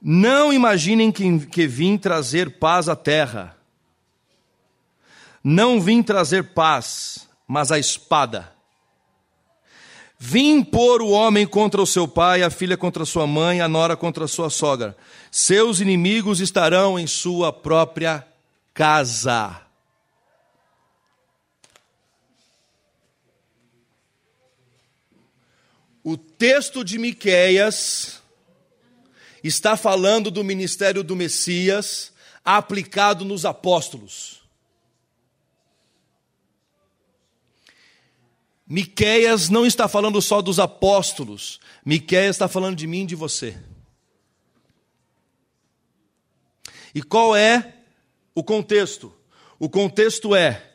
Não 0.00 0.52
imaginem 0.52 1.10
que, 1.10 1.46
que 1.46 1.66
vim 1.66 1.98
trazer 1.98 2.60
paz 2.60 2.88
à 2.88 2.94
terra. 2.94 3.56
Não 5.42 5.80
vim 5.80 6.00
trazer 6.00 6.54
paz, 6.54 7.28
mas 7.48 7.72
a 7.72 7.78
espada. 7.78 8.52
Vim 10.16 10.62
pôr 10.62 11.02
o 11.02 11.10
homem 11.10 11.44
contra 11.44 11.82
o 11.82 11.86
seu 11.86 12.06
pai, 12.06 12.44
a 12.44 12.50
filha 12.50 12.76
contra 12.76 13.04
sua 13.04 13.26
mãe, 13.26 13.60
a 13.60 13.66
nora 13.66 13.96
contra 13.96 14.28
sua 14.28 14.48
sogra. 14.48 14.96
Seus 15.28 15.80
inimigos 15.80 16.38
estarão 16.38 16.96
em 16.96 17.06
sua 17.08 17.52
própria 17.52 18.24
casa. 18.72 19.67
O 26.10 26.16
texto 26.16 26.82
de 26.82 26.96
Miqueias 26.96 28.22
está 29.44 29.76
falando 29.76 30.30
do 30.30 30.42
ministério 30.42 31.04
do 31.04 31.14
Messias 31.14 32.14
aplicado 32.42 33.26
nos 33.26 33.44
apóstolos. 33.44 34.40
Miqueias 38.66 39.50
não 39.50 39.66
está 39.66 39.86
falando 39.86 40.22
só 40.22 40.40
dos 40.40 40.58
apóstolos, 40.58 41.60
Miqueias 41.84 42.36
está 42.36 42.48
falando 42.48 42.76
de 42.76 42.86
mim 42.86 43.02
e 43.02 43.08
de 43.08 43.14
você. 43.14 43.62
E 46.94 47.02
qual 47.02 47.36
é 47.36 47.74
o 48.34 48.42
contexto? 48.42 49.14
O 49.58 49.68
contexto 49.68 50.34
é 50.34 50.72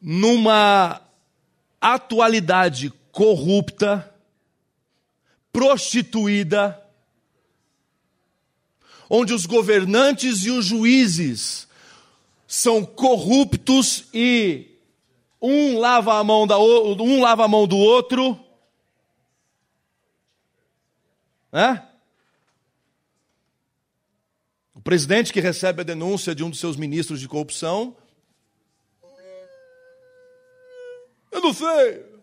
numa 0.00 1.02
atualidade 1.80 2.92
corrupta, 3.10 4.13
prostituída, 5.54 6.84
onde 9.08 9.32
os 9.32 9.46
governantes 9.46 10.44
e 10.44 10.50
os 10.50 10.66
juízes 10.66 11.68
são 12.44 12.84
corruptos 12.84 14.08
e 14.12 14.76
um 15.40 15.78
lava 15.78 16.18
a 16.18 16.24
mão, 16.24 16.44
da, 16.44 16.58
um 16.58 17.20
lava 17.20 17.44
a 17.44 17.48
mão 17.48 17.68
do 17.68 17.76
outro. 17.76 18.38
É? 21.52 21.80
O 24.74 24.80
presidente 24.80 25.32
que 25.32 25.38
recebe 25.38 25.82
a 25.82 25.84
denúncia 25.84 26.34
de 26.34 26.42
um 26.42 26.50
dos 26.50 26.58
seus 26.58 26.76
ministros 26.76 27.20
de 27.20 27.28
corrupção. 27.28 27.96
Eu 31.30 31.40
não 31.40 31.54
sei. 31.54 32.13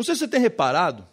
Não 0.00 0.04
sei 0.04 0.14
se 0.14 0.20
você 0.20 0.28
tem 0.28 0.40
reparado, 0.40 1.06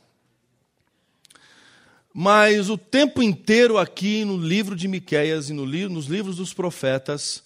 mas 2.14 2.70
o 2.70 2.78
tempo 2.78 3.22
inteiro 3.22 3.78
aqui 3.78 4.24
no 4.24 4.38
livro 4.38 4.78
de 4.78 4.88
Miqueias 4.88 5.50
e 5.50 5.54
no 5.54 5.66
nos 5.66 6.06
livros 6.06 6.38
dos 6.38 6.54
profetas, 6.54 7.44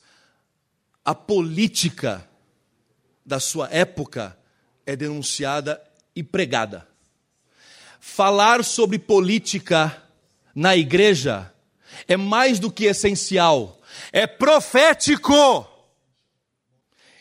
a 1.03 1.15
política 1.15 2.29
da 3.25 3.39
sua 3.39 3.67
época 3.71 4.37
é 4.85 4.95
denunciada 4.95 5.81
e 6.15 6.21
pregada. 6.21 6.87
Falar 7.99 8.63
sobre 8.63 8.99
política 8.99 9.99
na 10.53 10.77
igreja 10.77 11.51
é 12.07 12.15
mais 12.15 12.59
do 12.59 12.71
que 12.71 12.85
essencial, 12.85 13.81
é 14.13 14.27
profético. 14.27 15.70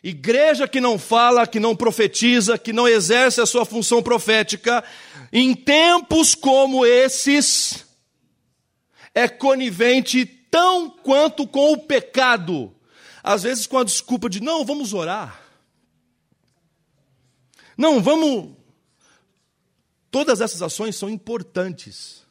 Igreja 0.03 0.67
que 0.67 0.81
não 0.81 0.99
fala, 0.99 1.47
que 1.47 1.61
não 1.61 1.77
profetiza, 1.77 2.57
que 2.57 2.73
não 2.73 2.89
exerce 2.89 3.41
a 3.41 3.47
sua 3.47 3.65
função 3.67 4.03
profética, 4.03 4.83
em 5.31 5.55
tempos 5.55 6.35
como 6.35 6.87
esses, 6.87 7.85
é 9.15 9.29
conivente 9.29 10.25
tão 10.25 10.91
quanto 10.91 11.47
com 11.47 11.73
o 11.73 11.79
pecado. 11.79 12.75
Às 13.23 13.43
vezes 13.43 13.67
com 13.67 13.79
a 13.79 13.85
desculpa 13.85 14.29
de, 14.31 14.41
não, 14.41 14.65
vamos 14.65 14.95
orar. 14.95 15.41
Não, 17.77 18.03
vamos. 18.03 18.57
Todas 20.11 20.41
essas 20.41 20.63
ações 20.63 20.97
são 20.97 21.09
importantes. 21.09 22.27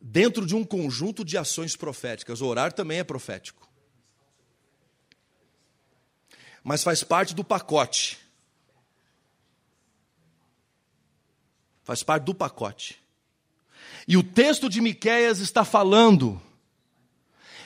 Dentro 0.00 0.46
de 0.46 0.54
um 0.54 0.62
conjunto 0.62 1.24
de 1.24 1.38
ações 1.38 1.74
proféticas. 1.74 2.42
Orar 2.42 2.72
também 2.72 2.98
é 2.98 3.04
profético. 3.04 3.68
Mas 6.64 6.82
faz 6.82 7.04
parte 7.04 7.34
do 7.34 7.44
pacote. 7.44 8.18
Faz 11.84 12.02
parte 12.02 12.24
do 12.24 12.34
pacote. 12.34 12.98
E 14.08 14.16
o 14.16 14.22
texto 14.22 14.70
de 14.70 14.80
Miqueias 14.80 15.38
está 15.38 15.64
falando 15.64 16.40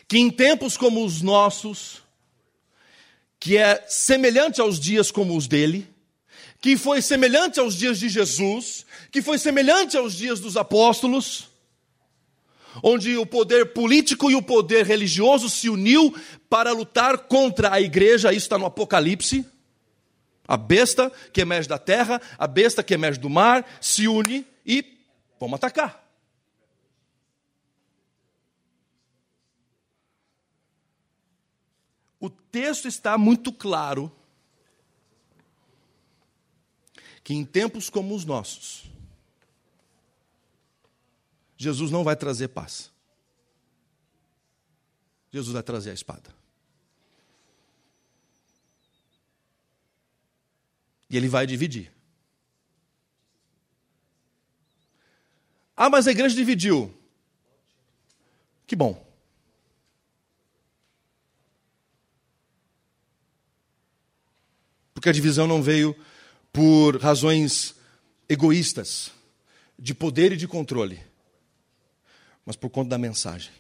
que 0.09 0.19
em 0.19 0.31
tempos 0.31 0.77
como 0.77 1.05
os 1.05 1.23
nossos, 1.23 2.03
que 3.39 3.57
é 3.57 3.85
semelhante 3.87 4.61
aos 4.61 4.81
dias 4.81 5.11
como 5.13 5.37
os 5.37 5.47
dele, 5.47 5.89
que 6.61 6.77
foi 6.77 7.01
semelhante 7.01 7.61
aos 7.61 7.77
dias 7.77 8.01
de 8.01 8.09
Jesus, 8.09 8.85
que 9.13 9.23
foi 9.23 9.39
semelhante 9.39 9.97
aos 9.97 10.15
dias 10.15 10.41
dos 10.41 10.57
apóstolos, 10.57 11.49
onde 12.83 13.17
o 13.17 13.27
poder 13.27 13.73
político 13.73 14.31
e 14.31 14.35
o 14.35 14.43
poder 14.43 14.85
religioso 14.87 15.49
se 15.49 15.69
uniu 15.69 16.15
para 16.49 16.73
lutar 16.73 17.19
contra 17.27 17.73
a 17.73 17.81
igreja, 17.81 18.33
isso 18.33 18.47
está 18.47 18.59
no 18.59 18.67
Apocalipse. 18.67 19.47
A 20.47 20.57
besta 20.57 21.13
que 21.33 21.43
emerge 21.43 21.69
da 21.69 21.79
terra, 21.79 22.21
a 22.39 22.47
besta 22.47 22.83
que 22.83 22.95
emerge 22.95 23.21
do 23.21 23.29
mar, 23.29 23.67
se 23.81 24.09
une 24.09 24.47
e 24.65 24.85
vamos 25.39 25.57
atacar. 25.57 26.09
O 32.21 32.29
texto 32.29 32.89
está 32.89 33.17
muito 33.17 33.53
claro 33.53 34.11
que 37.23 37.35
em 37.35 37.45
tempos 37.45 37.91
como 37.91 38.15
os 38.15 38.25
nossos, 38.25 38.85
Jesus 41.59 41.91
não 41.91 42.05
vai 42.05 42.15
trazer 42.15 42.49
paz. 42.49 42.91
Jesus 45.31 45.53
vai 45.53 45.63
trazer 45.63 45.91
a 45.91 45.95
espada. 45.95 46.35
E 51.11 51.17
ele 51.17 51.29
vai 51.29 51.47
dividir. 51.47 51.93
Ah, 55.77 55.91
mas 55.91 56.07
a 56.07 56.13
igreja 56.13 56.35
dividiu. 56.35 56.95
Que 58.67 58.77
bom. 58.77 59.05
Porque 64.95 65.09
a 65.09 65.13
divisão 65.13 65.47
não 65.47 65.63
veio 65.63 65.97
por 66.53 67.01
razões 67.01 67.77
egoístas, 68.29 69.13
de 69.79 69.95
poder 69.95 70.33
e 70.33 70.37
de 70.37 70.49
controle, 70.49 71.08
mas 72.49 72.57
por 72.57 72.71
conta 72.71 72.89
da 72.89 72.97
mensagem. 72.97 73.53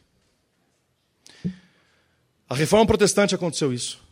A 2.48 2.54
reforma 2.54 2.86
protestante 2.86 3.34
aconteceu 3.34 3.70
isso. 3.70 4.02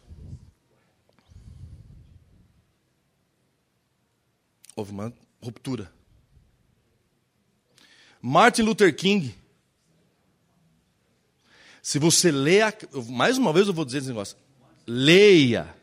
Houve 4.76 4.92
uma 4.92 5.14
ruptura. 5.40 5.90
Martin 8.20 8.64
Luther 8.64 8.94
King. 8.94 9.34
Se 11.80 11.98
você 11.98 12.30
lê, 12.30 12.60
a, 12.60 12.70
mais 13.08 13.38
uma 13.38 13.54
vez 13.54 13.68
eu 13.68 13.72
vou 13.72 13.82
dizer 13.82 13.98
esse 14.00 14.08
negócio. 14.08 14.36
Leia 14.86 15.74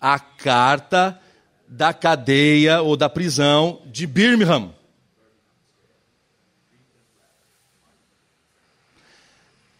a 0.00 0.20
carta 0.20 1.20
da 1.66 1.92
cadeia 1.92 2.80
ou 2.80 2.96
da 2.96 3.08
prisão 3.08 3.82
de 3.86 4.06
Birmingham. 4.06 4.72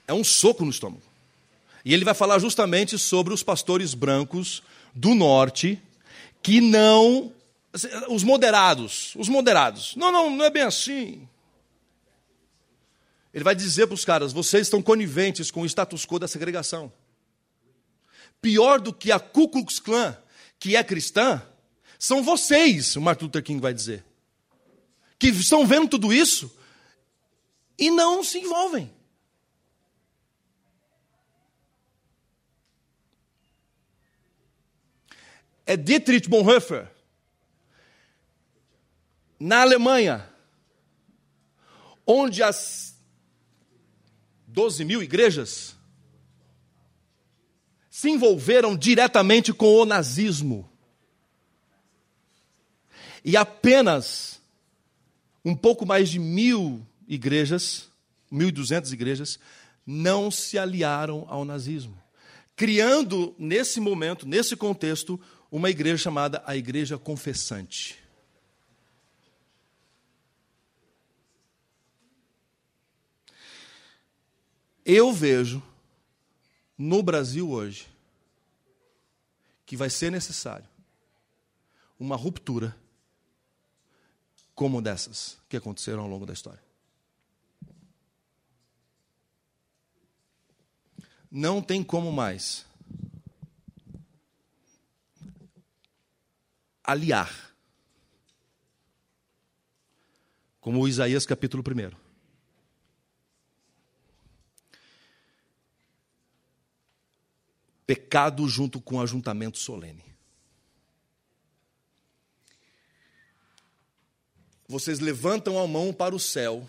É 0.06 0.14
um 0.14 0.24
soco 0.24 0.64
no 0.64 0.70
estômago. 0.70 1.02
E 1.84 1.94
ele 1.94 2.04
vai 2.04 2.14
falar 2.14 2.38
justamente 2.38 2.98
sobre 2.98 3.32
os 3.32 3.42
pastores 3.42 3.94
brancos 3.94 4.62
do 4.94 5.14
norte 5.14 5.80
que 6.42 6.60
não. 6.60 7.32
Os 8.08 8.24
moderados. 8.24 9.14
Os 9.16 9.28
moderados. 9.28 9.94
Não, 9.96 10.10
não, 10.10 10.30
não 10.30 10.44
é 10.44 10.50
bem 10.50 10.62
assim. 10.62 11.28
Ele 13.32 13.44
vai 13.44 13.54
dizer 13.54 13.86
para 13.86 13.94
os 13.94 14.04
caras: 14.04 14.32
vocês 14.32 14.66
estão 14.66 14.82
coniventes 14.82 15.50
com 15.50 15.62
o 15.62 15.66
status 15.66 16.04
quo 16.04 16.18
da 16.18 16.28
segregação 16.28 16.92
pior 18.40 18.80
do 18.80 18.92
que 18.92 19.10
a 19.10 19.18
Ku 19.18 19.48
Klux 19.48 19.80
Klan, 19.80 20.16
que 20.58 20.76
é 20.76 20.84
cristã, 20.84 21.42
são 21.98 22.22
vocês, 22.22 22.94
o 22.94 23.00
Martin 23.00 23.24
Luther 23.24 23.42
King 23.42 23.60
vai 23.60 23.74
dizer, 23.74 24.04
que 25.18 25.28
estão 25.28 25.66
vendo 25.66 25.88
tudo 25.88 26.12
isso 26.12 26.50
e 27.78 27.90
não 27.90 28.22
se 28.22 28.38
envolvem. 28.38 28.88
É 35.66 35.76
Dietrich 35.76 36.28
Bonhoeffer, 36.28 36.88
na 39.38 39.60
Alemanha, 39.62 40.28
onde 42.06 42.42
as 42.42 42.96
12 44.46 44.84
mil 44.84 45.02
igrejas 45.02 45.76
se 47.90 48.10
envolveram 48.10 48.76
diretamente 48.76 49.52
com 49.52 49.74
o 49.74 49.84
nazismo. 49.84 50.70
E 53.24 53.36
apenas 53.36 54.40
um 55.44 55.54
pouco 55.54 55.84
mais 55.86 56.08
de 56.08 56.18
mil 56.18 56.86
igrejas, 57.06 57.88
1.200 58.32 58.92
igrejas, 58.92 59.38
não 59.86 60.30
se 60.30 60.58
aliaram 60.58 61.24
ao 61.28 61.44
nazismo, 61.44 61.96
criando 62.56 63.34
nesse 63.38 63.78
momento, 63.78 64.26
nesse 64.26 64.56
contexto, 64.56 65.20
uma 65.56 65.70
igreja 65.70 65.96
chamada 65.96 66.42
a 66.44 66.54
Igreja 66.54 66.98
Confessante. 66.98 67.98
Eu 74.84 75.14
vejo 75.14 75.62
no 76.76 77.02
Brasil 77.02 77.48
hoje 77.50 77.88
que 79.64 79.78
vai 79.78 79.88
ser 79.88 80.12
necessário 80.12 80.68
uma 81.98 82.16
ruptura 82.16 82.76
como 84.54 84.82
dessas 84.82 85.38
que 85.48 85.56
aconteceram 85.56 86.02
ao 86.02 86.08
longo 86.08 86.26
da 86.26 86.34
história. 86.34 86.62
Não 91.30 91.62
tem 91.62 91.82
como 91.82 92.12
mais 92.12 92.66
aliar 96.86 97.54
como 100.60 100.86
Isaías 100.86 101.26
capítulo 101.26 101.62
1. 101.62 101.96
Pecado 107.86 108.48
junto 108.48 108.80
com 108.80 109.00
ajuntamento 109.00 109.58
solene. 109.58 110.04
Vocês 114.68 114.98
levantam 114.98 115.58
a 115.58 115.66
mão 115.66 115.92
para 115.92 116.14
o 116.14 116.18
céu 116.18 116.68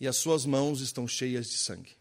e 0.00 0.08
as 0.08 0.16
suas 0.16 0.46
mãos 0.46 0.80
estão 0.80 1.06
cheias 1.06 1.50
de 1.50 1.58
sangue. 1.58 1.96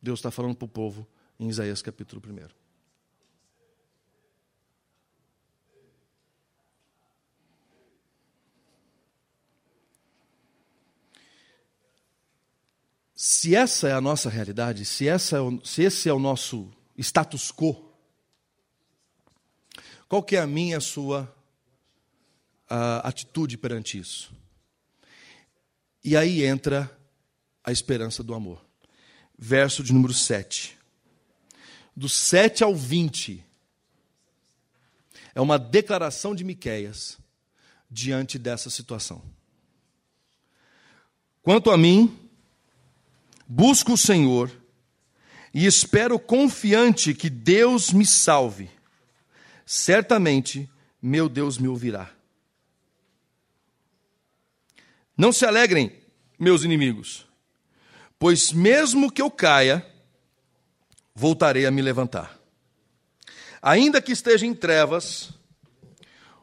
Deus 0.00 0.18
está 0.18 0.30
falando 0.30 0.56
para 0.56 0.66
o 0.66 0.68
povo 0.68 1.06
em 1.38 1.48
Isaías 1.48 1.80
capítulo 1.80 2.20
1. 2.26 2.61
Se 13.24 13.54
essa 13.54 13.86
é 13.88 13.92
a 13.92 14.00
nossa 14.00 14.28
realidade, 14.28 14.84
se, 14.84 15.06
essa 15.06 15.36
é 15.36 15.40
o, 15.40 15.64
se 15.64 15.84
esse 15.84 16.08
é 16.08 16.12
o 16.12 16.18
nosso 16.18 16.68
status 16.98 17.52
quo, 17.52 17.88
qual 20.08 20.24
que 20.24 20.34
é 20.34 20.40
a 20.40 20.46
minha 20.46 20.78
a 20.78 20.80
sua 20.80 21.32
a 22.68 23.08
atitude 23.08 23.56
perante 23.56 23.96
isso? 23.96 24.34
E 26.02 26.16
aí 26.16 26.42
entra 26.42 26.90
a 27.62 27.70
esperança 27.70 28.24
do 28.24 28.34
amor. 28.34 28.60
Verso 29.38 29.84
de 29.84 29.92
número 29.92 30.12
7. 30.12 30.76
Do 31.94 32.08
7 32.08 32.64
ao 32.64 32.74
20, 32.74 33.46
é 35.32 35.40
uma 35.40 35.60
declaração 35.60 36.34
de 36.34 36.42
Miqueias 36.42 37.18
diante 37.88 38.36
dessa 38.36 38.68
situação. 38.68 39.22
Quanto 41.40 41.70
a 41.70 41.78
mim, 41.78 42.21
Busco 43.46 43.92
o 43.92 43.98
Senhor 43.98 44.50
e 45.52 45.66
espero 45.66 46.18
confiante 46.18 47.14
que 47.14 47.28
Deus 47.28 47.92
me 47.92 48.06
salve. 48.06 48.70
Certamente 49.66 50.68
meu 51.00 51.28
Deus 51.28 51.58
me 51.58 51.68
ouvirá. 51.68 52.10
Não 55.16 55.32
se 55.32 55.44
alegrem, 55.44 55.92
meus 56.38 56.64
inimigos, 56.64 57.26
pois 58.18 58.52
mesmo 58.52 59.10
que 59.10 59.20
eu 59.20 59.30
caia, 59.30 59.86
voltarei 61.14 61.66
a 61.66 61.70
me 61.70 61.82
levantar. 61.82 62.38
Ainda 63.60 64.00
que 64.00 64.12
esteja 64.12 64.46
em 64.46 64.54
trevas, 64.54 65.30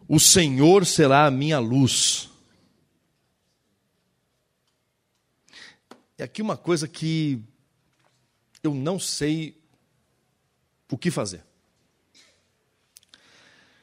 o 0.07 0.19
Senhor 0.19 0.85
será 0.85 1.25
a 1.25 1.31
minha 1.31 1.59
luz. 1.59 2.28
É 6.19 6.23
aqui 6.25 6.41
uma 6.41 6.57
coisa 6.57 6.85
que 6.85 7.41
eu 8.61 8.75
não 8.75 8.99
sei 8.99 9.57
o 10.91 10.97
que 10.97 11.09
fazer. 11.09 11.41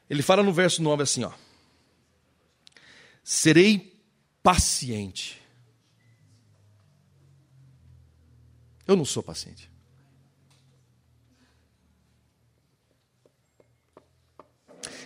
Ele 0.09 0.22
fala 0.22 0.42
no 0.42 0.53
verso 0.53 0.83
9 0.83 1.03
assim, 1.03 1.25
ó: 1.25 1.33
Serei 3.25 3.99
paciente. 4.42 5.42
Eu 8.87 8.96
não 8.96 9.07
sou 9.07 9.22
paciente. 9.22 9.70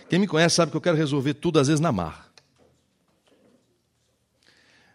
Quem 0.09 0.19
me 0.19 0.27
conhece 0.27 0.55
sabe 0.55 0.71
que 0.71 0.75
eu 0.75 0.81
quero 0.81 0.97
resolver 0.97 1.35
tudo 1.35 1.59
às 1.59 1.69
vezes 1.69 1.79
na 1.79 1.93
marra. 1.93 2.29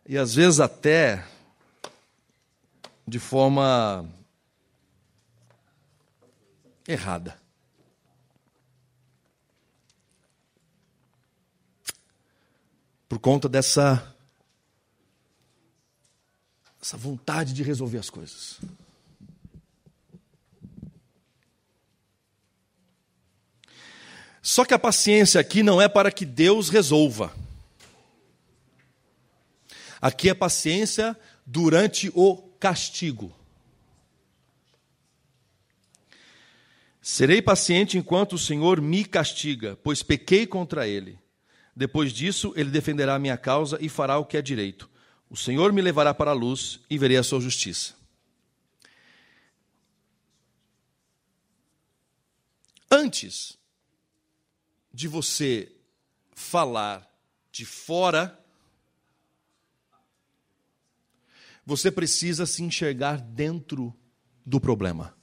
E 0.07 0.18
às 0.18 0.35
vezes 0.35 0.61
até 0.61 1.27
de 3.07 3.19
forma 3.19 4.09
errada. 6.88 7.40
Por 13.09 13.21
conta 13.21 13.49
dessa 13.49 14.12
essa 16.81 16.97
vontade 16.97 17.53
de 17.53 17.64
resolver 17.64 17.99
as 17.99 18.09
coisas. 18.09 18.61
Só 24.40 24.64
que 24.64 24.73
a 24.73 24.79
paciência 24.79 25.40
aqui 25.40 25.64
não 25.64 25.83
é 25.83 25.88
para 25.88 26.12
que 26.12 26.25
Deus 26.25 26.69
resolva. 26.69 27.35
Aqui 30.01 30.29
é 30.29 30.35
paciência 30.35 31.19
durante 31.45 32.12
o 32.14 32.45
castigo. 32.66 33.33
Serei 37.00 37.40
paciente 37.40 37.96
enquanto 37.96 38.33
o 38.33 38.38
Senhor 38.38 38.81
me 38.81 39.05
castiga, 39.05 39.79
pois 39.85 40.02
pequei 40.02 40.48
contra 40.48 40.88
ele. 40.88 41.16
Depois 41.76 42.12
disso, 42.12 42.52
ele 42.57 42.68
defenderá 42.68 43.14
a 43.14 43.18
minha 43.20 43.37
causa 43.37 43.79
e 43.81 43.88
fará 43.88 44.18
o 44.18 44.24
que 44.24 44.37
é 44.37 44.42
direito. 44.42 44.90
O 45.31 45.37
Senhor 45.37 45.72
me 45.72 45.81
levará 45.81 46.12
para 46.12 46.33
a 46.33 46.35
luz 46.35 46.81
e 46.90 46.98
verei 46.98 47.16
a 47.16 47.22
sua 47.22 47.38
justiça. 47.40 47.94
Antes 52.90 53.57
de 54.92 55.07
você 55.07 55.70
falar 56.35 57.09
de 57.52 57.64
fora 57.64 58.37
você 61.66 61.90
precisa 61.90 62.46
se 62.46 62.62
enxergar 62.62 63.20
dentro 63.20 63.92
do 64.44 64.61
problema. 64.61 65.16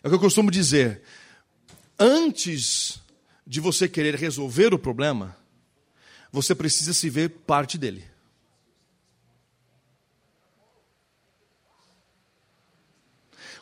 É 0.00 0.06
o 0.06 0.10
que 0.10 0.14
eu 0.14 0.20
costumo 0.20 0.48
dizer. 0.48 1.02
Antes 1.98 3.00
de 3.44 3.58
você 3.58 3.88
querer 3.88 4.14
resolver 4.14 4.72
o 4.72 4.78
problema, 4.78 5.36
você 6.30 6.54
precisa 6.54 6.94
se 6.94 7.10
ver 7.10 7.30
parte 7.30 7.76
dele. 7.76 8.04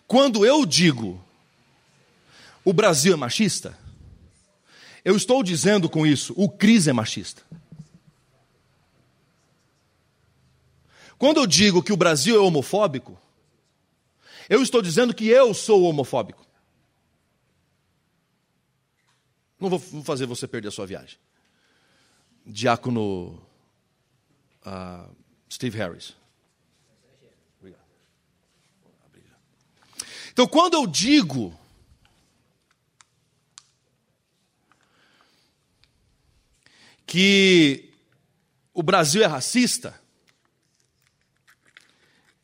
Quando 0.07 0.45
eu 0.45 0.67
digo 0.67 1.25
o 2.65 2.73
Brasil 2.73 3.15
é 3.15 3.17
machista, 3.17 3.79
eu 5.05 5.17
estou 5.17 5.43
dizendo 5.43 5.89
com 5.89 6.07
isso 6.07 6.35
o 6.37 6.49
Cris 6.49 6.87
é 6.87 6.93
machista. 6.93 7.43
Quando 11.19 11.39
eu 11.39 11.47
digo 11.47 11.83
que 11.83 11.93
o 11.93 11.97
Brasil 11.97 12.37
é 12.37 12.39
homofóbico, 12.39 13.19
eu 14.49 14.63
estou 14.63 14.83
dizendo 14.83 15.15
que 15.15 15.27
eu 15.27 15.53
sou 15.55 15.85
homofóbico. 15.85 16.47
Não 19.59 19.71
vou 19.71 19.79
fazer 20.03 20.27
você 20.27 20.47
perder 20.47 20.69
a 20.69 20.73
sua 20.73 20.87
viagem. 20.87 21.19
Diácono 22.45 23.43
uh, 24.65 25.17
Steve 25.51 25.79
Harris. 25.79 26.15
Então, 30.37 30.47
quando 30.47 30.75
eu 30.75 30.87
digo 30.87 31.59
que 37.07 37.91
o 38.75 38.83
Brasil 38.83 39.23
é 39.23 39.27
racista, 39.27 39.99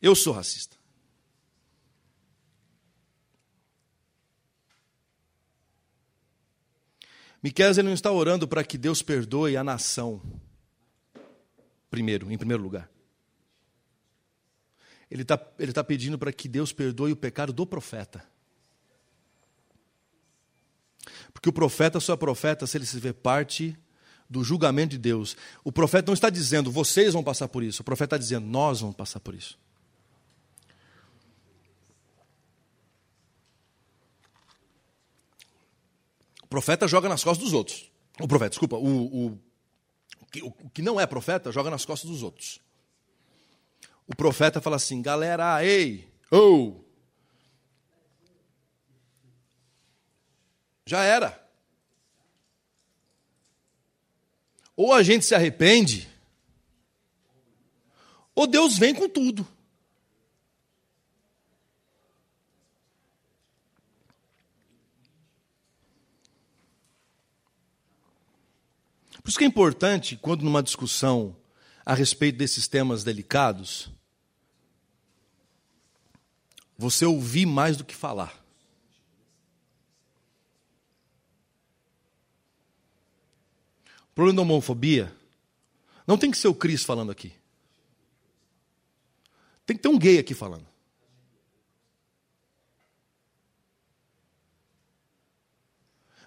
eu 0.03 0.17
sou 0.17 0.33
racista. 0.33 0.77
Miquel 7.43 7.73
não 7.83 7.93
está 7.93 8.11
orando 8.11 8.47
para 8.47 8.62
que 8.62 8.77
Deus 8.77 9.03
perdoe 9.03 9.57
a 9.57 9.65
nação, 9.65 10.21
primeiro, 11.91 12.31
em 12.31 12.37
primeiro 12.37 12.62
lugar. 12.62 12.88
Ele 15.11 15.23
está 15.23 15.38
ele 15.59 15.73
tá 15.73 15.83
pedindo 15.83 16.19
para 16.19 16.33
que 16.33 16.49
Deus 16.49 16.73
perdoe 16.73 17.12
o 17.12 17.17
pecado 17.17 17.53
do 17.53 17.67
profeta. 17.67 18.25
Porque 21.33 21.49
o 21.49 21.53
profeta 21.53 21.99
só 21.99 22.15
é 22.15 22.17
profeta 22.17 22.67
se 22.67 22.77
ele 22.79 22.87
se 22.87 22.99
vê 22.99 23.12
parte 23.12 23.77
do 24.31 24.45
julgamento 24.45 24.93
de 24.93 24.99
Deus. 24.99 25.37
O 25.65 25.73
profeta 25.73 26.07
não 26.07 26.15
está 26.15 26.31
dizendo, 26.31 26.71
vocês 26.71 27.12
vão 27.12 27.25
passar 27.25 27.49
por 27.49 27.62
isso. 27.62 27.83
O 27.83 27.85
profeta 27.85 28.17
está 28.17 28.19
dizendo, 28.19 28.47
nós 28.47 28.81
vamos 28.81 28.97
passar 28.97 29.21
por 29.21 29.35
isso. 29.35 29.59
Profeta 36.53 36.87
joga 36.87 37.09
nas 37.09 37.25
costas 37.25 37.45
dos 37.45 37.55
outros. 37.55 37.91
O 38.21 38.29
profeta, 38.29 38.51
desculpa, 38.51 38.77
o, 38.77 38.87
o, 38.87 39.27
o, 39.29 40.47
o 40.65 40.71
que 40.71 40.83
não 40.83 41.01
é 41.01 41.07
profeta 41.07 41.51
joga 41.51 41.71
nas 41.71 41.87
costas 41.87 42.11
dos 42.11 42.23
outros. 42.23 42.61
O 44.07 44.15
profeta 44.15 44.61
fala 44.61 44.77
assim: 44.77 45.01
galera, 45.01 45.65
ei, 45.65 46.07
ou. 46.31 46.77
Oh. 46.77 46.93
Já 50.85 51.03
era. 51.03 51.41
Ou 54.77 54.93
a 54.93 55.03
gente 55.03 55.25
se 55.25 55.35
arrepende, 55.35 56.07
ou 58.35 58.47
Deus 58.47 58.77
vem 58.77 58.95
com 58.95 59.09
tudo. 59.09 59.47
Por 69.23 69.29
isso 69.29 69.39
que 69.39 69.45
é 69.45 69.47
importante, 69.47 70.17
quando 70.17 70.43
numa 70.43 70.63
discussão 70.63 71.37
a 71.87 71.95
respeito 71.95 72.39
desses 72.39 72.67
temas 72.67 73.05
delicados, 73.05 73.91
você 76.77 77.05
ouvir 77.05 77.47
mais 77.47 77.77
do 77.77 77.85
que 77.85 77.95
falar. 77.95 78.43
O 84.11 84.15
problema 84.15 84.37
da 84.37 84.43
homofobia 84.43 85.15
não 86.07 86.19
tem 86.19 86.31
que 86.31 86.37
ser 86.37 86.49
o 86.49 86.55
Cris 86.55 86.83
falando 86.83 87.13
aqui. 87.13 87.33
Tem 89.65 89.77
que 89.77 89.83
ter 89.83 89.89
um 89.89 89.99
gay 89.99 90.19
aqui 90.19 90.35
falando. 90.35 90.67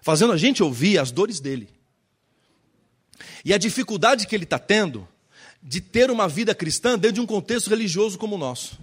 Fazendo 0.00 0.32
a 0.32 0.36
gente 0.36 0.62
ouvir 0.62 0.98
as 0.98 1.10
dores 1.10 1.38
dele. 1.38 1.68
E 3.46 3.54
a 3.54 3.58
dificuldade 3.58 4.26
que 4.26 4.34
ele 4.34 4.42
está 4.42 4.58
tendo 4.58 5.06
de 5.62 5.80
ter 5.80 6.10
uma 6.10 6.26
vida 6.26 6.52
cristã 6.52 6.98
dentro 6.98 7.14
de 7.14 7.20
um 7.20 7.26
contexto 7.26 7.70
religioso 7.70 8.18
como 8.18 8.34
o 8.34 8.38
nosso. 8.38 8.76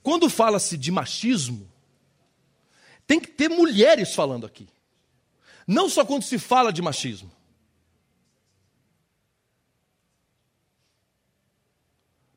Quando 0.00 0.30
fala-se 0.30 0.76
de 0.76 0.92
machismo, 0.92 1.68
tem 3.04 3.18
que 3.18 3.26
ter 3.26 3.48
mulheres 3.48 4.14
falando 4.14 4.46
aqui. 4.46 4.68
Não 5.66 5.88
só 5.88 6.04
quando 6.04 6.22
se 6.22 6.38
fala 6.38 6.72
de 6.72 6.80
machismo. 6.80 7.32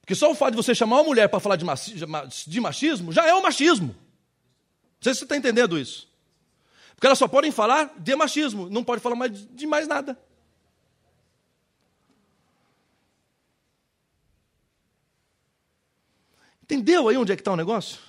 Porque 0.02 0.15
só 0.15 0.32
o 0.32 0.34
fato 0.34 0.54
de 0.54 0.58
você 0.58 0.73
chamar 0.73 0.95
uma 0.95 1.04
mulher 1.04 1.30
para 1.30 1.39
falar 1.39 1.56
de 1.56 2.60
machismo 2.60 3.12
já 3.13 3.28
é 3.28 3.36
um 3.36 3.43
machismo. 3.43 3.89
Não 3.89 5.02
sei 5.04 5.13
se 5.13 5.19
você 5.19 5.25
está 5.25 5.38
entendendo 5.38 5.78
isso. 5.78 6.09
Porque 6.99 7.07
elas 7.07 7.17
só 7.17 7.29
podem 7.29 7.49
falar 7.49 7.97
de 7.97 8.13
machismo, 8.13 8.69
não 8.69 8.83
pode 8.83 9.01
falar 9.01 9.15
mais 9.15 9.31
de 9.55 9.65
mais 9.65 9.88
nada. 9.88 10.21
Entendeu 16.62 17.07
aí 17.07 17.15
onde 17.15 17.31
é 17.31 17.38
que 17.38 17.41
está 17.41 17.53
o 17.53 17.55
negócio? 17.55 18.01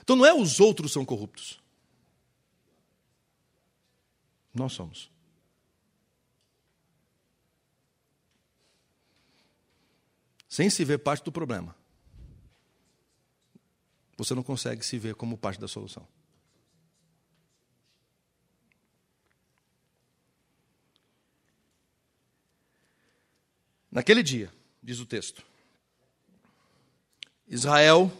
Então 0.00 0.16
não 0.16 0.24
é 0.24 0.32
os 0.32 0.58
outros 0.58 0.90
são 0.90 1.04
corruptos. 1.04 1.62
Nós 4.54 4.72
somos. 4.72 5.12
Sem 10.48 10.70
se 10.70 10.82
ver 10.82 10.96
parte 10.96 11.22
do 11.22 11.30
problema. 11.30 11.81
Você 14.16 14.34
não 14.34 14.42
consegue 14.42 14.84
se 14.84 14.98
ver 14.98 15.14
como 15.14 15.36
parte 15.36 15.60
da 15.60 15.68
solução. 15.68 16.06
Naquele 23.90 24.22
dia, 24.22 24.50
diz 24.82 25.00
o 25.00 25.06
texto, 25.06 25.44
Israel, 27.46 28.10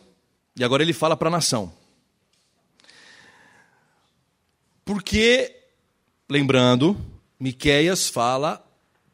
e 0.54 0.62
agora 0.62 0.82
ele 0.82 0.92
fala 0.92 1.16
para 1.16 1.28
a 1.28 1.30
nação. 1.30 1.72
Porque, 4.84 5.64
lembrando, 6.28 6.94
Miqueias 7.40 8.10
fala 8.10 8.62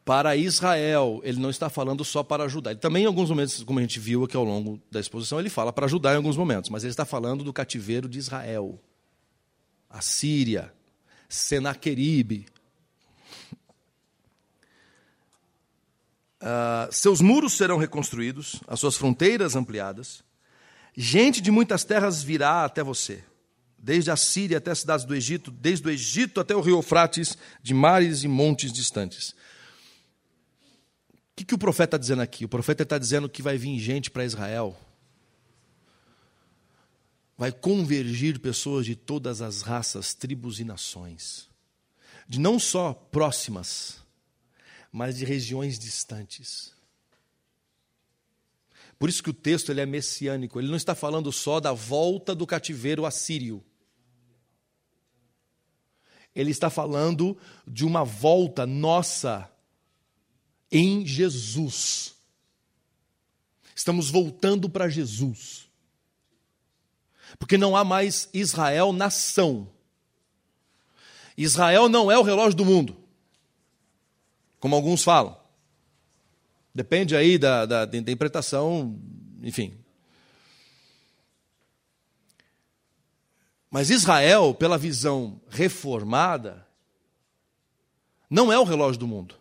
para 0.08 0.34
Israel, 0.34 1.20
ele 1.22 1.38
não 1.38 1.50
está 1.50 1.68
falando 1.68 2.02
só 2.02 2.22
para 2.22 2.44
ajudar. 2.44 2.70
Ele 2.70 2.80
também, 2.80 3.02
em 3.02 3.06
alguns 3.06 3.28
momentos, 3.28 3.62
como 3.62 3.78
a 3.78 3.82
gente 3.82 4.00
viu 4.00 4.24
aqui 4.24 4.34
ao 4.34 4.42
longo 4.42 4.80
da 4.90 4.98
exposição, 4.98 5.38
ele 5.38 5.50
fala 5.50 5.70
para 5.70 5.84
ajudar 5.84 6.14
em 6.14 6.16
alguns 6.16 6.34
momentos, 6.34 6.70
mas 6.70 6.82
ele 6.82 6.92
está 6.92 7.04
falando 7.04 7.44
do 7.44 7.52
cativeiro 7.52 8.08
de 8.08 8.18
Israel, 8.18 8.80
a 9.90 10.00
Síria, 10.00 10.72
Senaqueribe, 11.28 12.46
Uh, 16.40 16.86
seus 16.92 17.20
muros 17.20 17.54
serão 17.54 17.78
reconstruídos, 17.78 18.60
as 18.68 18.78
suas 18.78 18.96
fronteiras 18.96 19.56
ampliadas. 19.56 20.22
Gente 20.96 21.40
de 21.40 21.50
muitas 21.50 21.82
terras 21.82 22.22
virá 22.22 22.64
até 22.64 22.80
você, 22.80 23.24
desde 23.76 24.12
a 24.12 24.16
Síria 24.16 24.58
até 24.58 24.70
as 24.70 24.78
cidades 24.78 25.04
do 25.04 25.16
Egito, 25.16 25.50
desde 25.50 25.88
o 25.88 25.90
Egito 25.90 26.40
até 26.40 26.54
o 26.54 26.60
rio 26.60 26.76
Eufrates, 26.76 27.36
de 27.60 27.74
mares 27.74 28.22
e 28.22 28.28
montes 28.28 28.72
distantes. 28.72 29.34
O 31.38 31.40
que, 31.40 31.44
que 31.44 31.54
o 31.54 31.58
profeta 31.58 31.94
está 31.94 31.98
dizendo 31.98 32.20
aqui? 32.20 32.44
O 32.44 32.48
profeta 32.48 32.82
está 32.82 32.98
dizendo 32.98 33.28
que 33.28 33.40
vai 33.40 33.56
vir 33.56 33.78
gente 33.78 34.10
para 34.10 34.24
Israel, 34.24 34.76
vai 37.36 37.52
convergir 37.52 38.40
pessoas 38.40 38.84
de 38.84 38.96
todas 38.96 39.40
as 39.40 39.62
raças, 39.62 40.14
tribos 40.14 40.58
e 40.58 40.64
nações, 40.64 41.48
de 42.28 42.40
não 42.40 42.58
só 42.58 42.92
próximas, 42.92 44.02
mas 44.90 45.16
de 45.16 45.24
regiões 45.24 45.78
distantes. 45.78 46.74
Por 48.98 49.08
isso 49.08 49.22
que 49.22 49.30
o 49.30 49.32
texto 49.32 49.70
ele 49.70 49.80
é 49.80 49.86
messiânico, 49.86 50.58
ele 50.58 50.66
não 50.66 50.76
está 50.76 50.92
falando 50.92 51.30
só 51.30 51.60
da 51.60 51.72
volta 51.72 52.34
do 52.34 52.48
cativeiro 52.48 53.06
assírio. 53.06 53.64
Ele 56.34 56.50
está 56.50 56.68
falando 56.68 57.38
de 57.64 57.84
uma 57.84 58.02
volta 58.02 58.66
nossa 58.66 59.48
em 60.70 61.06
Jesus. 61.06 62.14
Estamos 63.74 64.10
voltando 64.10 64.68
para 64.68 64.88
Jesus. 64.88 65.68
Porque 67.38 67.58
não 67.58 67.76
há 67.76 67.84
mais 67.84 68.28
Israel 68.32 68.92
nação. 68.92 69.70
Israel 71.36 71.88
não 71.88 72.10
é 72.10 72.18
o 72.18 72.22
relógio 72.22 72.56
do 72.56 72.64
mundo 72.64 73.08
como 74.60 74.74
alguns 74.74 75.02
falam. 75.02 75.36
Depende 76.74 77.16
aí 77.16 77.38
da, 77.38 77.66
da, 77.66 77.84
da 77.84 77.96
interpretação, 77.96 78.98
enfim. 79.42 79.76
Mas 83.70 83.90
Israel, 83.90 84.54
pela 84.54 84.78
visão 84.78 85.40
reformada, 85.48 86.66
não 88.30 88.52
é 88.52 88.58
o 88.58 88.64
relógio 88.64 88.98
do 88.98 89.06
mundo. 89.06 89.37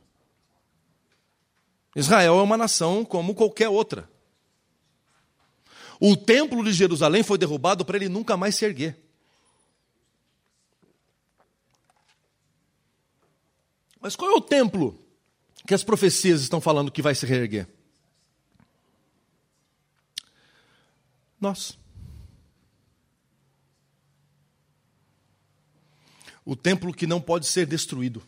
Israel 1.98 2.38
é 2.38 2.44
uma 2.44 2.56
nação 2.56 3.04
como 3.04 3.34
qualquer 3.34 3.70
outra. 3.70 4.08
O 6.00 6.16
templo 6.16 6.64
de 6.64 6.72
Jerusalém 6.72 7.24
foi 7.24 7.40
derrubado 7.40 7.84
para 7.84 7.98
ele 7.98 8.08
nunca 8.08 8.38
mais 8.38 8.54
se 8.54 8.64
erguer. 8.66 8.96
Mas 14.00 14.16
qual 14.16 14.30
é 14.30 14.36
o 14.36 14.42
templo 14.42 15.04
que 15.66 15.74
as 15.74 15.84
profecias 15.84 16.42
estão 16.42 16.62
falando 16.62 16.92
que 16.92 17.02
vai 17.02 17.16
se 17.16 17.26
reerguer? 17.26 17.68
Nós. 21.42 21.80
O 26.46 26.56
templo 26.56 26.94
que 26.94 27.08
não 27.08 27.20
pode 27.20 27.48
ser 27.48 27.66
destruído. 27.66 28.22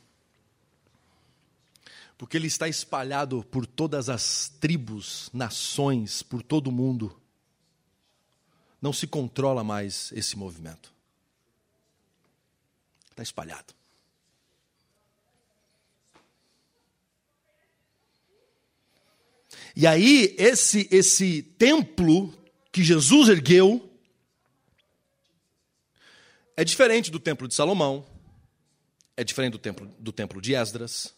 Porque 2.19 2.35
ele 2.35 2.47
está 2.47 2.67
espalhado 2.67 3.45
por 3.45 3.65
todas 3.65 4.09
as 4.09 4.49
tribos, 4.59 5.29
nações, 5.31 6.21
por 6.21 6.43
todo 6.43 6.67
o 6.67 6.71
mundo. 6.71 7.17
Não 8.81 8.91
se 8.91 9.07
controla 9.07 9.63
mais 9.63 10.11
esse 10.11 10.37
movimento. 10.37 10.93
Está 13.09 13.23
espalhado. 13.23 13.73
E 19.73 19.87
aí, 19.87 20.35
esse, 20.37 20.89
esse 20.91 21.41
templo 21.41 22.37
que 22.69 22.83
Jesus 22.83 23.29
ergueu 23.29 23.89
é 26.57 26.65
diferente 26.65 27.09
do 27.09 27.17
templo 27.17 27.47
de 27.47 27.55
Salomão, 27.55 28.05
é 29.15 29.23
diferente 29.23 29.53
do 29.53 29.59
templo, 29.59 29.87
do 29.97 30.11
templo 30.11 30.41
de 30.41 30.53
Esdras. 30.53 31.17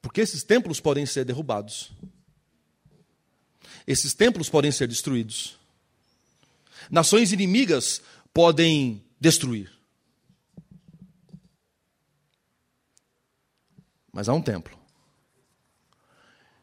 Porque 0.00 0.20
esses 0.20 0.42
templos 0.42 0.80
podem 0.80 1.04
ser 1.04 1.24
derrubados. 1.24 1.90
Esses 3.86 4.14
templos 4.14 4.48
podem 4.48 4.70
ser 4.70 4.86
destruídos. 4.86 5.58
Nações 6.90 7.32
inimigas 7.32 8.00
podem 8.32 9.04
destruir. 9.20 9.72
Mas 14.12 14.28
há 14.28 14.34
um 14.34 14.42
templo 14.42 14.78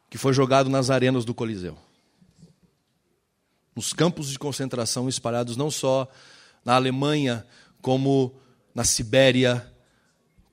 que 0.09 0.17
foi 0.17 0.33
jogado 0.33 0.69
nas 0.69 0.89
arenas 0.89 1.25
do 1.25 1.33
Coliseu. 1.33 1.77
nos 3.75 3.91
campos 3.91 4.29
de 4.29 4.39
concentração 4.39 5.09
espalhados 5.09 5.57
não 5.57 5.69
só 5.69 6.07
na 6.63 6.75
Alemanha, 6.75 7.45
como 7.81 8.33
na 8.73 8.85
Sibéria, 8.85 9.69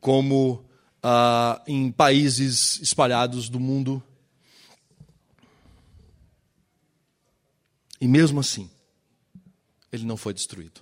como 0.01 0.69
ah, 1.03 1.63
em 1.67 1.91
países 1.91 2.79
espalhados 2.81 3.49
do 3.49 3.59
mundo. 3.59 4.03
E 8.01 8.07
mesmo 8.07 8.41
assim, 8.41 8.71
ele 9.91 10.05
não 10.05 10.17
foi 10.17 10.33
destruído. 10.33 10.81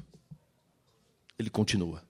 Ele 1.39 1.51
continua. 1.51 2.03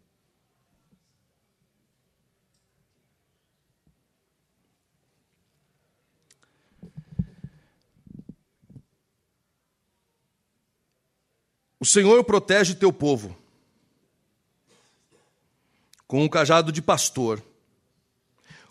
O 11.81 11.85
Senhor 11.87 12.23
protege 12.25 12.75
teu 12.75 12.93
povo 12.93 13.35
com 16.07 16.23
um 16.23 16.29
cajado 16.29 16.71
de 16.71 16.83
pastor. 16.83 17.43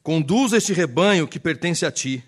Conduz 0.04 0.54
este 0.54 0.74
rebanho 0.74 1.28
que 1.28 1.39
pertence 1.39 1.86
a 1.86 1.91
ti. 1.91 2.24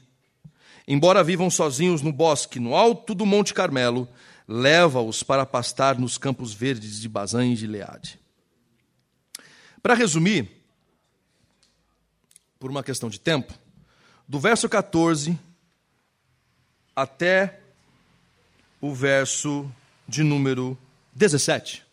Embora 0.88 1.24
vivam 1.24 1.50
sozinhos 1.50 2.02
no 2.02 2.12
bosque, 2.12 2.60
no 2.60 2.76
alto 2.76 3.16
do 3.16 3.26
Monte 3.26 3.54
Carmelo, 3.54 4.08
leva-os 4.48 5.24
para 5.24 5.46
pastar 5.46 5.98
nos 5.98 6.18
campos 6.18 6.54
verdes 6.54 7.00
de 7.00 7.08
Bazã 7.08 7.46
e 7.46 7.56
de 7.56 7.68
Leade. 7.68 8.20
Para 9.82 9.94
resumir, 9.94 10.50
por 12.60 12.70
uma 12.70 12.84
questão 12.84 13.10
de 13.10 13.20
tempo, 13.20 13.54
do 14.28 14.40
verso 14.40 14.70
14 14.70 15.38
até 16.96 17.60
o 18.80 18.94
verso 18.94 19.72
de 20.08 20.24
número 20.24 20.78
17. 21.14 21.91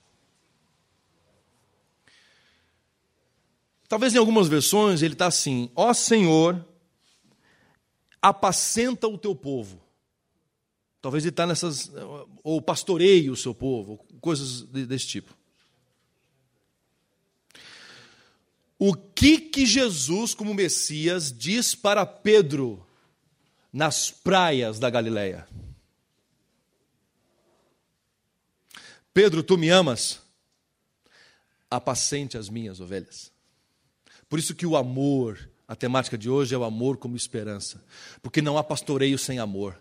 Talvez 3.89 4.15
em 4.15 4.19
algumas 4.19 4.49
versões 4.49 5.01
ele 5.03 5.15
está 5.15 5.27
assim: 5.27 5.71
Ó 5.75 5.93
Senhor, 5.95 6.65
apacenta 8.21 9.09
o 9.09 9.17
teu 9.17 9.35
povo. 9.35 9.83
Talvez 11.01 11.25
ele 11.25 11.31
está 11.31 11.47
nessas. 11.47 11.91
Ou 12.45 12.61
pastoreie 12.61 13.31
o 13.31 13.37
seu 13.37 13.55
povo, 13.55 14.05
coisas 14.21 14.63
desse 14.63 15.07
tipo. 15.07 15.37
O 18.79 18.95
que 18.95 19.41
que 19.41 19.67
Jesus, 19.67 20.35
como 20.35 20.55
Messias, 20.55 21.37
diz 21.37 21.75
para 21.75 22.07
Pedro 22.07 22.87
nas 23.73 24.11
praias 24.11 24.79
da 24.79 24.89
Galileia? 24.89 25.49
Pedro, 29.13 29.43
tu 29.43 29.59
me 29.59 29.69
amas? 29.69 30.21
Apacente 31.69 32.39
as 32.39 32.49
minhas 32.49 32.81
ovelhas. 32.81 33.33
Por 34.29 34.39
isso 34.39 34.55
que 34.55 34.67
o 34.67 34.77
amor, 34.77 35.51
a 35.67 35.75
temática 35.75 36.19
de 36.19 36.29
hoje 36.29 36.55
é 36.55 36.59
o 36.59 36.65
amor 36.65 36.99
como 36.99 37.17
esperança, 37.17 37.83
porque 38.23 38.43
não 38.43 38.59
há 38.59 38.65
pastoreio 38.65 39.19
sem 39.19 39.39
amor. 39.39 39.81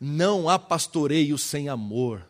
Não 0.00 0.48
há 0.48 0.58
pastoreio 0.58 1.36
sem 1.36 1.68
amor. 1.68 2.26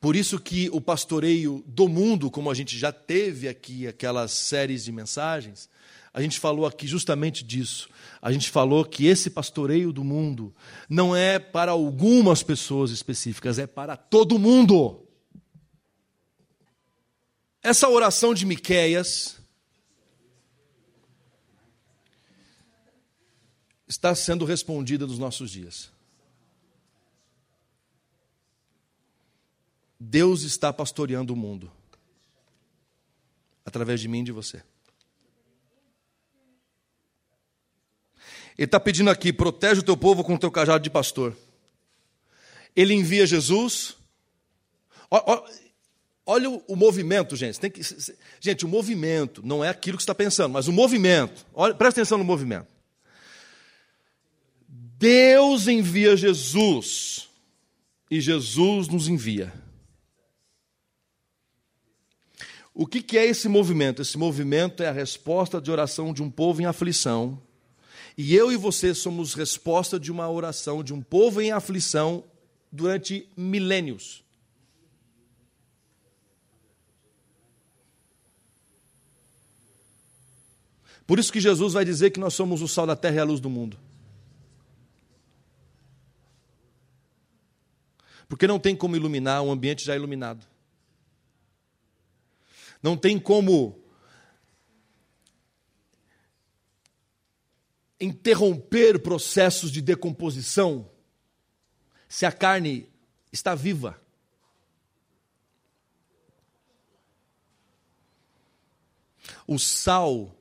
Por 0.00 0.16
isso 0.16 0.38
que 0.38 0.68
o 0.70 0.82
pastoreio 0.82 1.64
do 1.66 1.88
mundo, 1.88 2.30
como 2.30 2.50
a 2.50 2.54
gente 2.54 2.78
já 2.78 2.92
teve 2.92 3.48
aqui 3.48 3.86
aquelas 3.86 4.32
séries 4.32 4.84
de 4.84 4.92
mensagens, 4.92 5.68
a 6.14 6.22
gente 6.22 6.38
falou 6.38 6.64
aqui 6.64 6.86
justamente 6.86 7.42
disso. 7.42 7.88
A 8.22 8.30
gente 8.30 8.48
falou 8.48 8.84
que 8.84 9.06
esse 9.06 9.28
pastoreio 9.28 9.92
do 9.92 10.04
mundo 10.04 10.54
não 10.88 11.14
é 11.14 11.40
para 11.40 11.72
algumas 11.72 12.40
pessoas 12.40 12.92
específicas, 12.92 13.58
é 13.58 13.66
para 13.66 13.96
todo 13.96 14.38
mundo. 14.38 15.04
Essa 17.60 17.88
oração 17.88 18.32
de 18.32 18.46
Miqueias 18.46 19.40
está 23.88 24.14
sendo 24.14 24.44
respondida 24.44 25.08
nos 25.08 25.18
nossos 25.18 25.50
dias. 25.50 25.90
Deus 29.98 30.42
está 30.42 30.72
pastoreando 30.72 31.32
o 31.32 31.36
mundo 31.36 31.72
através 33.64 34.00
de 34.00 34.06
mim 34.06 34.20
e 34.20 34.24
de 34.24 34.32
você. 34.32 34.62
Ele 38.56 38.66
está 38.66 38.78
pedindo 38.78 39.10
aqui: 39.10 39.32
protege 39.32 39.80
o 39.80 39.84
teu 39.84 39.96
povo 39.96 40.22
com 40.24 40.34
o 40.34 40.38
teu 40.38 40.50
cajado 40.50 40.82
de 40.82 40.90
pastor. 40.90 41.36
Ele 42.74 42.94
envia 42.94 43.26
Jesus. 43.26 43.96
Olha 46.26 46.50
o 46.50 46.74
movimento, 46.74 47.36
gente. 47.36 47.58
Que... 47.70 47.80
gente, 48.40 48.64
o 48.64 48.68
movimento 48.68 49.42
não 49.44 49.62
é 49.64 49.68
aquilo 49.68 49.96
que 49.96 50.02
você 50.02 50.04
está 50.04 50.14
pensando, 50.14 50.52
mas 50.52 50.68
o 50.68 50.72
movimento. 50.72 51.46
Olha, 51.52 51.74
presta 51.74 52.00
atenção 52.00 52.18
no 52.18 52.24
movimento. 52.24 52.66
Deus 54.68 55.68
envia 55.68 56.16
Jesus 56.16 57.28
e 58.10 58.20
Jesus 58.20 58.88
nos 58.88 59.08
envia. 59.08 59.52
O 62.72 62.86
que 62.86 63.16
é 63.16 63.26
esse 63.26 63.48
movimento? 63.48 64.02
Esse 64.02 64.18
movimento 64.18 64.82
é 64.82 64.88
a 64.88 64.92
resposta 64.92 65.60
de 65.60 65.70
oração 65.70 66.12
de 66.12 66.22
um 66.22 66.30
povo 66.30 66.60
em 66.60 66.64
aflição 66.64 67.40
e 68.16 68.34
eu 68.34 68.52
e 68.52 68.56
você 68.56 68.94
somos 68.94 69.34
resposta 69.34 69.98
de 69.98 70.12
uma 70.12 70.30
oração 70.30 70.84
de 70.84 70.94
um 70.94 71.02
povo 71.02 71.40
em 71.40 71.50
aflição 71.50 72.24
durante 72.70 73.28
milênios. 73.36 74.22
Por 81.06 81.18
isso 81.18 81.32
que 81.32 81.40
Jesus 81.40 81.74
vai 81.74 81.84
dizer 81.84 82.10
que 82.10 82.20
nós 82.20 82.34
somos 82.34 82.62
o 82.62 82.68
sal 82.68 82.86
da 82.86 82.96
terra 82.96 83.16
e 83.16 83.18
a 83.18 83.24
luz 83.24 83.40
do 83.40 83.50
mundo. 83.50 83.78
Porque 88.28 88.46
não 88.46 88.58
tem 88.58 88.74
como 88.74 88.96
iluminar 88.96 89.42
um 89.42 89.50
ambiente 89.50 89.84
já 89.84 89.94
iluminado. 89.94 90.44
Não 92.82 92.96
tem 92.96 93.18
como 93.18 93.78
interromper 98.00 99.00
processos 99.00 99.70
de 99.70 99.80
decomposição 99.80 100.90
se 102.08 102.26
a 102.26 102.32
carne 102.32 102.88
está 103.32 103.54
viva. 103.54 104.00
O 109.46 109.58
sal, 109.58 110.34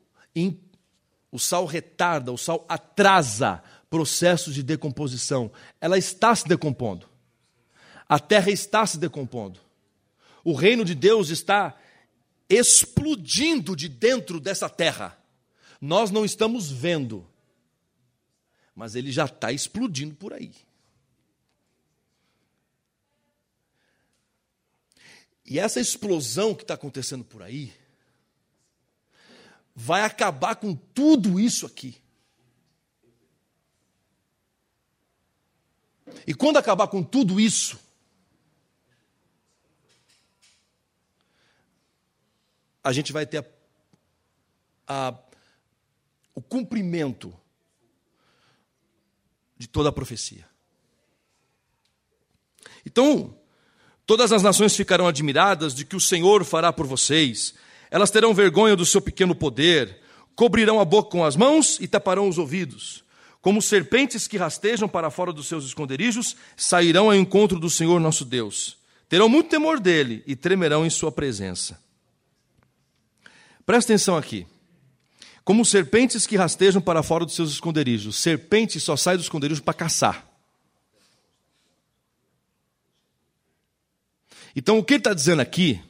o 1.32 1.40
sal 1.40 1.66
retarda, 1.66 2.32
o 2.32 2.38
sal 2.38 2.66
atrasa 2.70 3.64
processos 3.90 4.54
de 4.56 4.64
decomposição. 4.64 5.52
Ela 5.80 5.98
está 5.98 6.36
se 6.36 6.48
decompondo. 6.48 7.08
A 8.08 8.20
terra 8.20 8.52
está 8.52 8.86
se 8.86 8.98
decompondo. 8.98 9.60
O 10.44 10.54
reino 10.54 10.84
de 10.84 10.94
Deus 10.94 11.30
está 11.30 11.76
explodindo 12.50 13.76
de 13.76 13.88
dentro 13.88 14.40
dessa 14.40 14.70
terra. 14.70 15.18
Nós 15.80 16.12
não 16.12 16.24
estamos 16.24 16.72
vendo, 16.72 17.28
mas 18.76 18.96
ele 18.96 19.12
já 19.12 19.26
está 19.26 19.52
explodindo 19.52 20.16
por 20.16 20.34
aí. 20.34 20.54
E 25.46 25.60
essa 25.60 25.80
explosão 25.80 26.56
que 26.56 26.64
está 26.64 26.74
acontecendo 26.74 27.24
por 27.24 27.42
aí 27.42 27.74
vai 29.76 30.02
acabar 30.02 30.56
com 30.56 30.76
tudo 30.76 31.40
isso 31.40 31.66
aqui. 31.66 32.02
E 36.26 36.34
quando 36.34 36.58
acabar 36.58 36.88
com 36.88 37.04
tudo 37.04 37.40
isso, 37.40 37.80
a 42.84 42.92
gente 42.94 43.12
vai 43.12 43.26
ter 43.26 43.46
a, 44.88 45.10
a, 45.10 45.20
o 46.36 46.42
cumprimento 46.42 47.34
de 49.64 49.70
toda 49.70 49.88
a 49.88 49.94
profecia. 49.94 50.46
Então, 52.86 53.34
todas 54.06 54.34
as 54.34 54.44
nações 54.44 54.76
ficarão 54.76 55.08
admiradas 55.08 55.74
de 55.74 55.86
que 55.86 55.96
o 55.96 56.02
Senhor 56.02 56.44
fará 56.44 56.74
por 56.74 56.86
vocês, 56.86 57.54
elas 57.90 58.12
terão 58.12 58.34
vergonha 58.34 58.76
do 58.76 58.86
seu 58.86 59.00
pequeno 59.00 59.34
poder, 59.34 60.02
cobrirão 60.36 60.82
a 60.82 60.86
boca 60.86 61.12
com 61.12 61.24
as 61.24 61.38
mãos 61.38 61.80
e 61.80 61.88
taparão 61.88 62.28
os 62.28 62.38
ouvidos. 62.38 63.06
Como 63.42 63.62
serpentes 63.62 64.28
que 64.28 64.38
rastejam 64.38 64.90
para 64.90 65.10
fora 65.10 65.32
dos 65.32 65.48
seus 65.48 65.64
esconderijos, 65.64 66.36
sairão 66.58 67.06
ao 67.06 67.16
encontro 67.16 67.58
do 67.58 67.70
Senhor 67.70 68.02
nosso 68.02 68.26
Deus. 68.26 68.78
Terão 69.08 69.30
muito 69.30 69.50
temor 69.50 69.80
dele 69.80 70.24
e 70.28 70.36
tremerão 70.36 70.86
em 70.86 70.90
sua 70.90 71.12
presença. 71.12 71.82
Presta 73.66 73.94
atenção 73.94 74.18
aqui. 74.18 74.46
Como 75.44 75.66
serpentes 75.66 76.26
que 76.26 76.38
rastejam 76.38 76.82
para 76.82 77.04
fora 77.04 77.26
dos 77.26 77.36
seus 77.36 77.52
esconderijos. 77.52 78.18
Serpente 78.18 78.80
só 78.80 78.96
sai 78.96 79.18
do 79.18 79.24
esconderijo 79.24 79.62
para 79.62 79.74
caçar. 79.74 80.28
Então, 84.56 84.78
o 84.78 84.84
que 84.84 84.94
ele 84.94 85.00
está 85.02 85.14
dizendo 85.14 85.42
aqui 85.42 85.82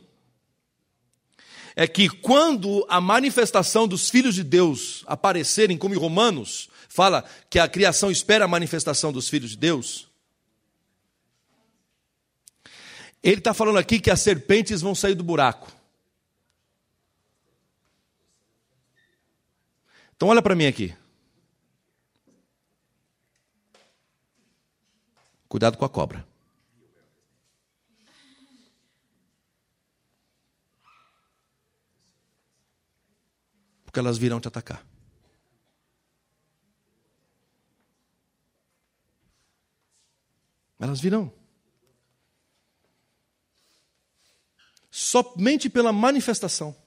é 1.76 1.88
que 1.88 2.08
quando 2.08 2.86
a 2.88 3.02
manifestação 3.02 3.88
dos 3.88 4.10
filhos 4.10 4.36
de 4.36 4.44
Deus 4.44 5.04
aparecerem, 5.08 5.78
como 5.78 5.94
em 5.94 5.98
Romanos 5.98 6.70
fala 6.88 7.26
que 7.50 7.60
a 7.60 7.68
criação 7.68 8.12
espera 8.12 8.46
a 8.46 8.48
manifestação 8.48 9.12
dos 9.12 9.28
filhos 9.28 9.52
de 9.52 9.58
Deus, 9.58 10.08
ele 13.22 13.40
está 13.40 13.54
falando 13.54 13.78
aqui 13.78 14.00
que 14.00 14.12
as 14.12 14.22
serpentes 14.22 14.82
vão 14.82 14.94
sair 14.94 15.16
do 15.16 15.24
buraco. 15.24 15.72
Então, 20.24 20.32
olha 20.32 20.42
para 20.42 20.56
mim 20.56 20.66
aqui. 20.66 20.96
Cuidado 25.50 25.78
com 25.78 25.84
a 25.84 25.90
cobra. 25.90 26.26
porque 33.84 34.00
elas 34.00 34.18
virão 34.18 34.40
te 34.40 34.48
atacar. 34.48 34.84
Elas 40.80 41.02
virão. 41.02 41.32
Somente 44.90 45.70
pela 45.70 45.92
manifestação. 45.92 46.83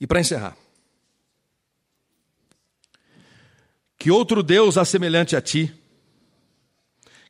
E 0.00 0.06
para 0.06 0.20
encerrar. 0.20 0.56
Que 3.98 4.10
outro 4.10 4.42
Deus 4.42 4.78
assemelhante 4.78 5.34
a 5.34 5.40
ti, 5.40 5.74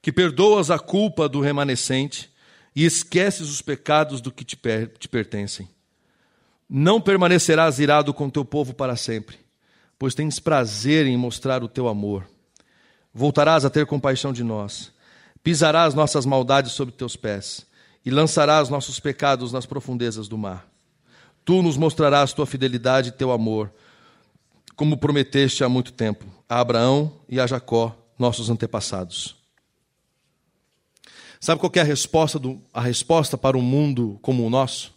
que 0.03 0.13
perdoas 0.13 0.71
a 0.71 0.79
culpa 0.79 1.29
do 1.29 1.41
remanescente, 1.41 2.31
e 2.79 2.85
esqueces 2.85 3.49
os 3.51 3.61
pecados 3.61 4.21
do 4.21 4.31
que 4.31 4.45
te, 4.45 4.57
per 4.57 4.89
te 4.99 5.09
pertencem. 5.09 5.69
Não 6.71 7.01
permanecerás 7.01 7.81
irado 7.81 8.15
com 8.15 8.31
teu 8.31 8.45
povo 8.45 8.73
para 8.73 8.95
sempre, 8.95 9.37
pois 9.99 10.15
tens 10.15 10.39
prazer 10.39 11.05
em 11.07 11.17
mostrar 11.17 11.65
o 11.65 11.69
teu 11.69 11.89
amor. 11.89 12.29
Voltarás 13.13 13.65
a 13.65 13.71
ter 13.71 13.85
compaixão 13.87 14.33
de 14.33 14.45
nós, 14.45 14.93
pisarás 15.43 15.93
nossas 15.95 16.25
maldades 16.25 16.71
sobre 16.71 16.95
teus 16.95 17.17
pés 17.17 17.67
e 18.05 18.11
lançarás 18.11 18.69
nossos 18.69 19.01
pecados 19.01 19.53
nas 19.53 19.67
profundezas 19.67 20.29
do 20.29 20.39
mar. 20.39 20.68
Tu 21.49 21.63
nos 21.63 21.79
mostrarás 21.79 22.35
tua 22.35 22.45
fidelidade 22.45 23.09
e 23.09 23.13
teu 23.13 23.33
amor, 23.33 23.73
como 24.77 24.99
prometeste 24.99 25.65
há 25.65 25.69
muito 25.69 25.93
tempo 25.95 26.27
a 26.47 26.61
Abraão 26.61 27.23
e 27.27 27.41
a 27.41 27.47
Jacó, 27.47 27.97
nossos 28.19 28.51
antepassados. 28.51 29.35
Sabe 31.41 31.59
qual 31.59 31.73
é 31.75 31.81
a 31.81 31.85
resposta, 31.85 32.39
do, 32.39 32.63
a 32.71 32.83
resposta 32.83 33.39
para 33.39 33.57
um 33.57 33.63
mundo 33.63 34.19
como 34.21 34.47
o 34.47 34.51
nosso? 34.51 34.95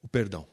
O 0.00 0.06
perdão. 0.06 0.46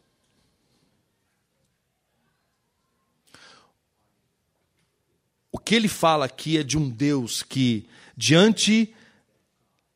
O 5.51 5.59
que 5.59 5.75
ele 5.75 5.87
fala 5.87 6.25
aqui 6.25 6.57
é 6.57 6.63
de 6.63 6.75
um 6.75 6.89
Deus 6.89 7.43
que, 7.43 7.87
diante 8.17 8.95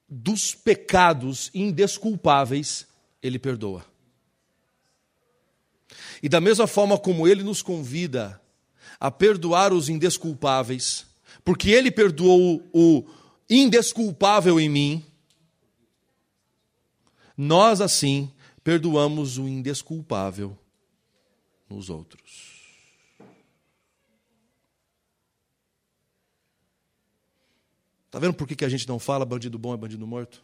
dos 0.09 0.55
pecados 0.55 1.51
indesculpáveis, 1.53 2.87
ele 3.21 3.37
perdoa. 3.37 3.85
E 6.21 6.27
da 6.27 6.41
mesma 6.41 6.67
forma 6.67 6.97
como 6.97 7.27
ele 7.27 7.43
nos 7.43 7.61
convida 7.61 8.41
a 8.99 9.09
perdoar 9.11 9.71
os 9.71 9.87
indesculpáveis, 9.87 11.05
porque 11.45 11.69
ele 11.69 11.91
perdoou 11.91 12.67
o 12.73 13.05
indesculpável 13.49 14.59
em 14.59 14.69
mim, 14.69 15.05
nós 17.37 17.79
assim 17.79 18.31
perdoamos 18.63 19.37
o 19.37 19.47
indesculpável 19.47 20.57
nos 21.69 21.89
outros. 21.89 22.48
Está 28.09 28.17
vendo 28.17 28.33
por 28.33 28.47
que 28.47 28.65
a 28.65 28.69
gente 28.69 28.87
não 28.87 28.97
fala 28.97 29.23
bandido 29.23 29.59
bom 29.59 29.71
é 29.71 29.77
bandido 29.77 30.07
morto? 30.07 30.43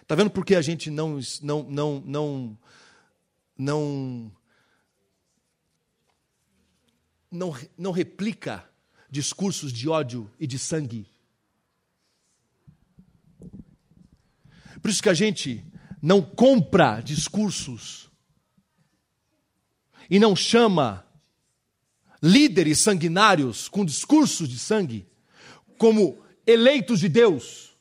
Está 0.00 0.14
vendo 0.14 0.30
por 0.30 0.46
que 0.46 0.54
a 0.54 0.62
gente 0.62 0.88
não, 0.88 1.18
não, 1.42 1.64
não, 1.64 2.00
não, 2.06 2.58
não 3.58 4.32
não, 7.28 7.56
não 7.76 7.90
replica 7.90 8.64
discursos 9.10 9.72
de 9.72 9.88
ódio 9.88 10.30
e 10.38 10.46
de 10.46 10.60
sangue. 10.60 11.08
Por 14.80 14.88
isso 14.88 15.02
que 15.02 15.08
a 15.08 15.14
gente 15.14 15.66
não 16.00 16.22
compra 16.22 17.00
discursos 17.00 18.08
e 20.08 20.20
não 20.20 20.36
chama 20.36 21.05
líderes 22.22 22.80
sanguinários 22.80 23.68
com 23.68 23.84
discursos 23.84 24.48
de 24.48 24.58
sangue 24.58 25.06
como 25.78 26.18
eleitos 26.46 27.00
de 27.00 27.08
Deus. 27.08 27.76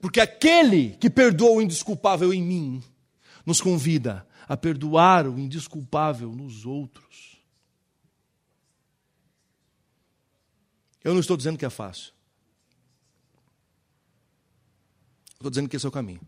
Porque 0.00 0.20
aquele 0.20 0.90
que 0.98 1.08
perdoa 1.08 1.52
o 1.52 1.62
indesculpável 1.62 2.32
em 2.32 2.42
mim 2.42 2.82
nos 3.44 3.60
convida 3.60 4.26
a 4.46 4.56
perdoar 4.56 5.26
o 5.26 5.38
indesculpável 5.38 6.30
nos 6.32 6.64
outros. 6.64 7.36
Eu 11.02 11.12
não 11.12 11.20
estou 11.20 11.36
dizendo 11.36 11.58
que 11.58 11.64
é 11.64 11.70
fácil. 11.70 12.12
Estou 15.34 15.50
dizendo 15.50 15.68
que 15.68 15.76
esse 15.76 15.86
é 15.86 15.88
o 15.88 15.92
caminho. 15.92 16.20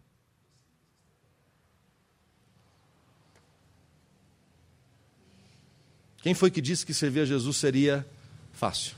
Quem 6.28 6.34
foi 6.34 6.50
que 6.50 6.60
disse 6.60 6.84
que 6.84 6.92
servir 6.92 7.20
a 7.20 7.24
Jesus 7.24 7.56
seria 7.56 8.06
fácil? 8.52 8.94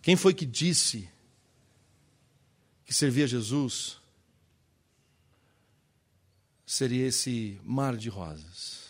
Quem 0.00 0.16
foi 0.16 0.32
que 0.32 0.46
disse 0.46 1.06
que 2.86 2.94
servir 2.94 3.24
a 3.24 3.26
Jesus 3.26 3.98
seria 6.64 7.06
esse 7.06 7.60
mar 7.62 7.94
de 7.94 8.08
rosas. 8.08 8.88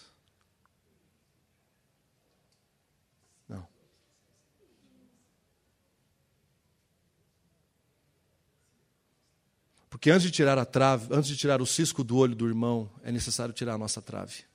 Não. 3.49 3.67
Porque 9.91 10.09
antes 10.09 10.23
de 10.23 10.31
tirar 10.31 10.57
a 10.57 10.65
trave, 10.65 11.13
antes 11.13 11.29
de 11.29 11.37
tirar 11.37 11.61
o 11.61 11.67
cisco 11.67 12.05
do 12.05 12.17
olho 12.17 12.37
do 12.37 12.47
irmão, 12.47 12.89
é 13.03 13.11
necessário 13.11 13.53
tirar 13.53 13.75
a 13.75 13.79
nossa 13.79 14.01
trave. 14.01 14.47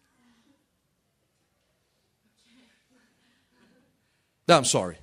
No, 4.48 4.58
I'm 4.58 4.66
sorry. 4.66 4.98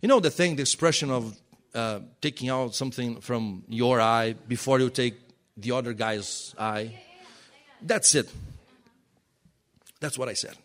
You 0.00 0.08
know 0.08 0.20
the 0.20 0.30
thing, 0.30 0.56
the 0.56 0.62
expression 0.62 1.10
of 1.10 1.36
uh, 1.74 2.00
taking 2.20 2.48
out 2.48 2.74
something 2.74 3.20
from 3.20 3.64
your 3.68 4.00
eye 4.00 4.34
before 4.46 4.78
you 4.78 4.90
take 4.90 5.14
the 5.56 5.72
other 5.72 5.92
guy's 5.94 6.54
eye. 6.58 7.00
That's 7.82 8.14
it. 8.14 8.30
That's 10.00 10.18
what 10.18 10.28
I 10.28 10.34
said. 10.34 10.56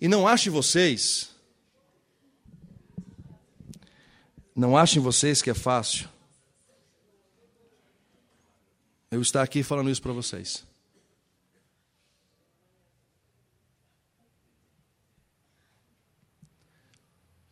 E 0.00 0.06
não 0.06 0.28
achem 0.28 0.52
vocês, 0.52 1.28
não 4.54 4.76
achem 4.76 5.02
vocês 5.02 5.42
que 5.42 5.50
é 5.50 5.54
fácil 5.54 6.08
eu 9.10 9.20
estar 9.22 9.42
aqui 9.42 9.62
falando 9.62 9.90
isso 9.90 10.02
para 10.02 10.12
vocês. 10.12 10.66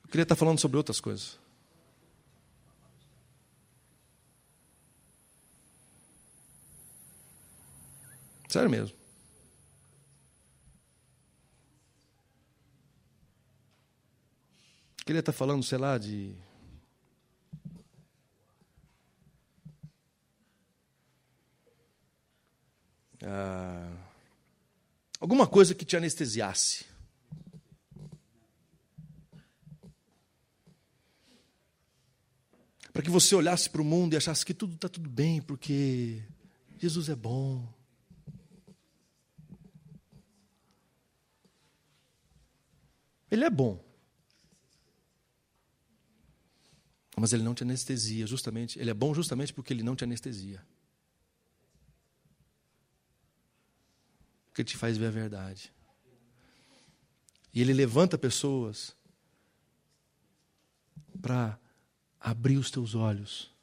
Eu 0.04 0.10
queria 0.10 0.22
estar 0.22 0.36
falando 0.36 0.58
sobre 0.60 0.76
outras 0.76 1.00
coisas. 1.00 1.38
Sério 8.48 8.70
mesmo. 8.70 8.96
Eu 14.98 15.04
queria 15.04 15.20
estar 15.20 15.32
falando, 15.32 15.62
sei 15.62 15.78
lá, 15.78 15.98
de 15.98 16.34
coisa 25.56 25.74
que 25.74 25.86
te 25.86 25.96
anestesiasse. 25.96 26.84
Para 32.92 33.02
que 33.02 33.10
você 33.10 33.34
olhasse 33.34 33.70
para 33.70 33.80
o 33.80 33.84
mundo 33.84 34.12
e 34.12 34.16
achasse 34.16 34.44
que 34.44 34.52
tudo 34.52 34.74
está 34.74 34.88
tudo 34.88 35.08
bem, 35.08 35.40
porque 35.40 36.22
Jesus 36.78 37.08
é 37.08 37.14
bom. 37.14 37.66
Ele 43.30 43.44
é 43.44 43.50
bom. 43.50 43.82
Mas 47.18 47.32
ele 47.32 47.42
não 47.42 47.54
te 47.54 47.62
anestesia, 47.62 48.26
justamente. 48.26 48.78
Ele 48.78 48.90
é 48.90 48.94
bom 48.94 49.14
justamente 49.14 49.54
porque 49.54 49.72
ele 49.72 49.82
não 49.82 49.96
te 49.96 50.04
anestesia. 50.04 50.62
Ele 54.56 54.64
te 54.64 54.76
faz 54.76 54.96
ver 54.96 55.06
a 55.06 55.10
verdade. 55.10 55.72
E 57.52 57.60
ele 57.60 57.72
levanta 57.72 58.18
pessoas 58.18 58.96
para 61.20 61.58
abrir 62.20 62.56
os 62.56 62.70
teus 62.70 62.94
olhos. 62.94 63.54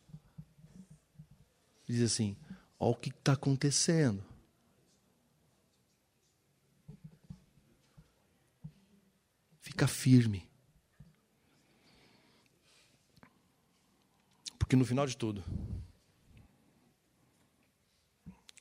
Diz 1.88 2.02
assim: 2.02 2.38
olha 2.80 2.92
o 2.92 2.96
que 2.96 3.10
está 3.10 3.34
acontecendo. 3.34 4.24
Fica 9.60 9.88
firme. 9.88 10.48
Porque 14.60 14.76
no 14.76 14.86
final 14.86 15.06
de 15.06 15.18
tudo, 15.18 15.44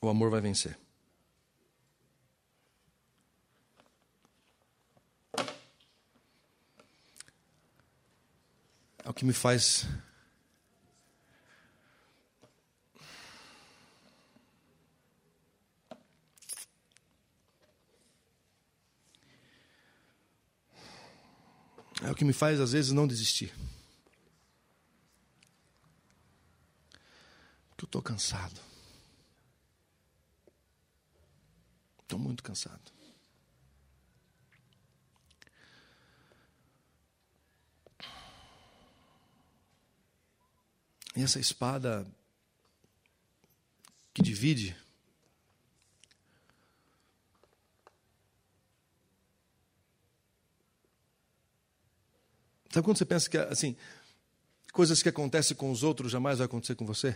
o 0.00 0.08
amor 0.08 0.30
vai 0.30 0.40
vencer. 0.40 0.81
É 9.04 9.10
o 9.10 9.14
que 9.14 9.24
me 9.24 9.32
faz 9.32 9.86
É 22.02 22.10
o 22.10 22.14
que 22.16 22.24
me 22.24 22.32
faz, 22.32 22.58
às 22.58 22.72
vezes, 22.72 22.90
não 22.90 23.06
desistir. 23.06 23.54
Porque 27.70 27.84
eu 27.84 27.86
estou 27.86 28.02
cansado. 28.02 28.60
Estou 32.00 32.18
muito 32.18 32.42
cansado. 32.42 32.91
E 41.14 41.22
essa 41.22 41.38
espada 41.38 42.06
que 44.14 44.22
divide 44.22 44.76
Sabe 52.72 52.86
quando 52.86 52.96
você 52.96 53.04
pensa 53.04 53.28
que, 53.28 53.36
assim, 53.36 53.76
coisas 54.72 55.02
que 55.02 55.08
acontecem 55.10 55.54
com 55.54 55.70
os 55.70 55.82
outros 55.82 56.10
jamais 56.10 56.38
vai 56.38 56.46
acontecer 56.46 56.74
com 56.74 56.86
você? 56.86 57.14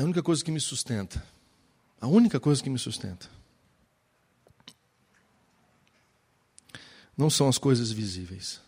É 0.00 0.02
a 0.02 0.06
única 0.06 0.22
coisa 0.22 0.42
que 0.42 0.50
me 0.50 0.58
sustenta. 0.58 1.22
A 2.00 2.06
única 2.06 2.40
coisa 2.40 2.62
que 2.62 2.70
me 2.70 2.78
sustenta. 2.78 3.28
Não 7.14 7.28
são 7.28 7.50
as 7.50 7.58
coisas 7.58 7.92
visíveis. 7.92 8.62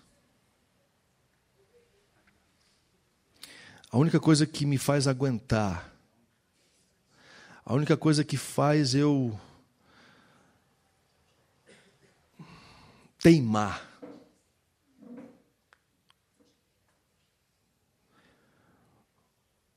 A 3.90 3.96
única 3.96 4.20
coisa 4.20 4.46
que 4.46 4.66
me 4.66 4.76
faz 4.76 5.08
aguentar, 5.08 5.90
a 7.64 7.72
única 7.72 7.96
coisa 7.96 8.22
que 8.22 8.36
faz 8.36 8.94
eu 8.94 9.40
teimar, 13.18 13.90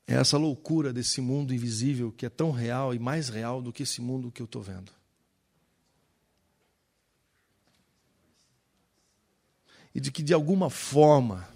é 0.07 0.15
essa 0.15 0.37
loucura 0.37 0.93
desse 0.93 1.19
mundo 1.19 1.53
invisível 1.53 2.11
que 2.11 2.25
é 2.25 2.29
tão 2.29 2.51
real 2.51 2.93
e 2.93 2.99
mais 2.99 3.29
real 3.29 3.61
do 3.61 3.73
que 3.73 3.83
esse 3.83 4.01
mundo 4.01 4.31
que 4.31 4.41
eu 4.41 4.45
estou 4.45 4.61
vendo. 4.61 4.91
E 9.93 9.99
de 9.99 10.11
que 10.11 10.21
de 10.21 10.33
alguma 10.33 10.69
forma 10.69 11.47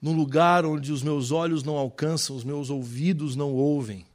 num 0.00 0.14
lugar 0.14 0.64
onde 0.64 0.92
os 0.92 1.02
meus 1.02 1.30
olhos 1.30 1.62
não 1.62 1.76
alcançam, 1.76 2.34
os 2.34 2.42
meus 2.42 2.70
ouvidos 2.70 3.36
não 3.36 3.52
ouvem. 3.52 4.06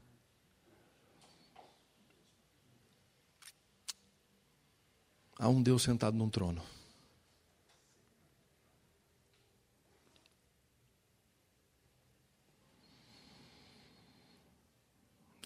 Há 5.37 5.47
um 5.47 5.61
Deus 5.61 5.83
sentado 5.83 6.17
num 6.17 6.29
trono. 6.29 6.74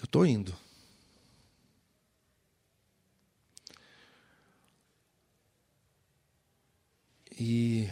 Estou 0.09 0.25
indo. 0.25 0.55
E 7.39 7.87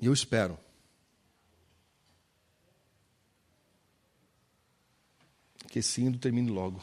eu 0.00 0.12
espero. 0.12 0.58
Que 5.68 5.78
esse 5.78 6.02
indo 6.02 6.18
termine 6.18 6.50
logo. 6.50 6.82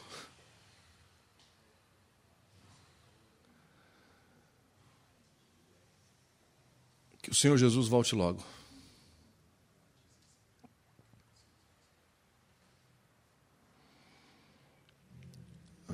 Que 7.21 7.31
o 7.31 7.35
Senhor 7.35 7.57
Jesus 7.57 7.87
volte 7.89 8.15
logo. 8.15 8.41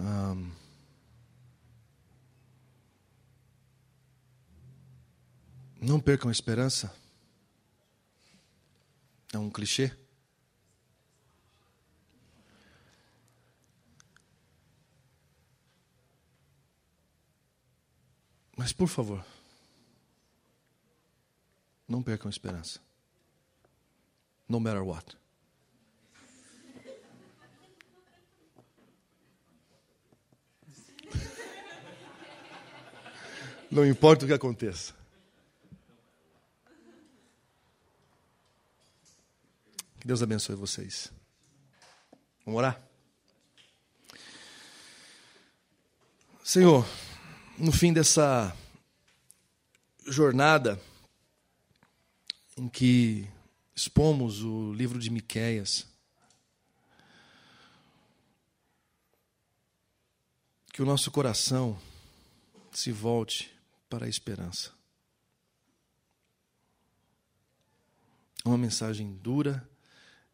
Um, 0.03 0.51
não 5.81 5.97
percam 6.01 6.27
a 6.27 6.31
esperança. 6.31 6.93
É 9.31 9.37
um 9.37 9.49
clichê? 9.49 9.95
Mas, 18.57 18.73
por 18.73 18.89
favor, 18.89 19.25
não 21.87 22.03
percam 22.03 22.27
a 22.27 22.29
esperança. 22.29 22.81
No 24.49 24.59
matter 24.59 24.83
what. 24.83 25.22
Não 33.73 33.83
importa 33.83 34.23
o 34.23 34.27
que 34.27 34.33
aconteça. 34.35 34.93
Que 39.99 40.05
Deus 40.05 40.21
abençoe 40.21 40.55
vocês. 40.55 41.11
Vamos 42.45 42.59
orar? 42.59 42.79
Senhor, 46.43 46.85
no 47.57 47.71
fim 47.71 47.91
dessa 47.91 48.55
jornada 50.05 50.79
em 52.55 52.69
que 52.69 53.27
expomos 53.75 54.43
o 54.43 54.71
livro 54.71 54.99
de 54.99 55.09
Miqueias, 55.09 55.87
que 60.71 60.83
o 60.83 60.85
nosso 60.85 61.09
coração 61.09 61.81
se 62.71 62.91
volte 62.91 63.51
para 63.93 64.07
a 64.07 64.09
esperança. 64.09 64.71
É 68.43 68.49
uma 68.49 68.57
mensagem 68.57 69.15
dura, 69.17 69.69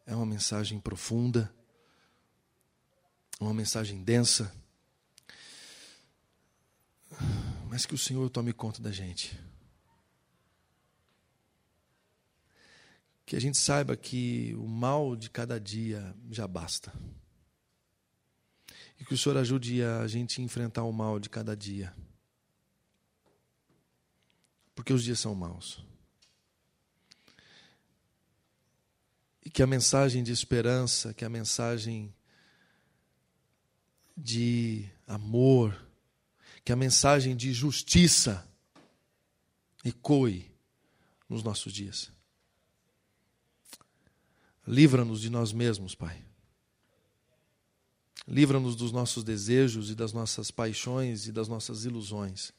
é 0.06 0.16
uma 0.16 0.24
mensagem 0.24 0.80
profunda, 0.80 1.54
uma 3.38 3.52
mensagem 3.52 4.02
densa, 4.02 4.50
mas 7.68 7.84
que 7.84 7.94
o 7.94 7.98
Senhor 7.98 8.30
tome 8.30 8.54
conta 8.54 8.80
da 8.80 8.90
gente. 8.90 9.38
Que 13.26 13.36
a 13.36 13.40
gente 13.40 13.58
saiba 13.58 13.94
que 13.94 14.54
o 14.54 14.66
mal 14.66 15.14
de 15.14 15.28
cada 15.28 15.60
dia 15.60 16.16
já 16.30 16.48
basta. 16.48 16.90
E 18.98 19.04
que 19.04 19.12
o 19.12 19.18
Senhor 19.18 19.36
ajude 19.36 19.82
a 19.82 20.06
gente 20.06 20.40
a 20.40 20.44
enfrentar 20.44 20.84
o 20.84 20.92
mal 20.94 21.20
de 21.20 21.28
cada 21.28 21.54
dia. 21.54 21.94
Porque 24.80 24.94
os 24.94 25.04
dias 25.04 25.20
são 25.20 25.34
maus. 25.34 25.84
E 29.44 29.50
que 29.50 29.62
a 29.62 29.66
mensagem 29.66 30.24
de 30.24 30.32
esperança, 30.32 31.12
que 31.12 31.22
a 31.22 31.28
mensagem 31.28 32.14
de 34.16 34.88
amor, 35.06 35.86
que 36.64 36.72
a 36.72 36.76
mensagem 36.76 37.36
de 37.36 37.52
justiça 37.52 38.50
ecoe 39.84 40.50
nos 41.28 41.42
nossos 41.42 41.74
dias. 41.74 42.10
Livra-nos 44.66 45.20
de 45.20 45.28
nós 45.28 45.52
mesmos, 45.52 45.94
Pai. 45.94 46.24
Livra-nos 48.26 48.74
dos 48.74 48.92
nossos 48.92 49.22
desejos 49.22 49.90
e 49.90 49.94
das 49.94 50.14
nossas 50.14 50.50
paixões 50.50 51.26
e 51.26 51.32
das 51.32 51.48
nossas 51.48 51.84
ilusões. 51.84 52.58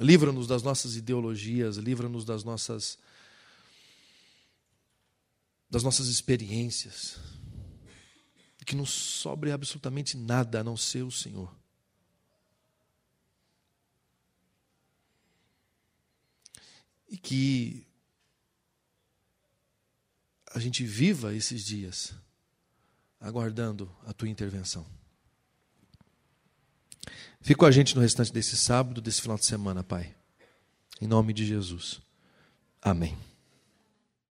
Livra-nos 0.00 0.46
das 0.46 0.62
nossas 0.62 0.96
ideologias, 0.96 1.76
livra-nos 1.76 2.24
das 2.24 2.42
nossas 2.42 2.98
das 5.68 5.82
nossas 5.82 6.08
experiências. 6.08 7.18
Que 8.64 8.76
não 8.76 8.86
sobre 8.86 9.50
absolutamente 9.50 10.16
nada 10.16 10.60
a 10.60 10.64
não 10.64 10.76
ser 10.76 11.02
o 11.02 11.10
Senhor. 11.10 11.52
E 17.08 17.18
que 17.18 17.84
a 20.52 20.60
gente 20.60 20.84
viva 20.84 21.34
esses 21.34 21.64
dias 21.64 22.14
aguardando 23.18 23.92
a 24.06 24.12
tua 24.12 24.28
intervenção. 24.28 24.86
Fique 27.40 27.58
com 27.58 27.66
a 27.66 27.70
gente 27.70 27.94
no 27.94 28.02
restante 28.02 28.32
desse 28.32 28.56
sábado, 28.56 29.00
desse 29.00 29.22
final 29.22 29.36
de 29.36 29.46
semana, 29.46 29.82
Pai. 29.82 30.14
Em 31.00 31.06
nome 31.06 31.32
de 31.32 31.46
Jesus. 31.46 32.00
Amém. 32.82 33.16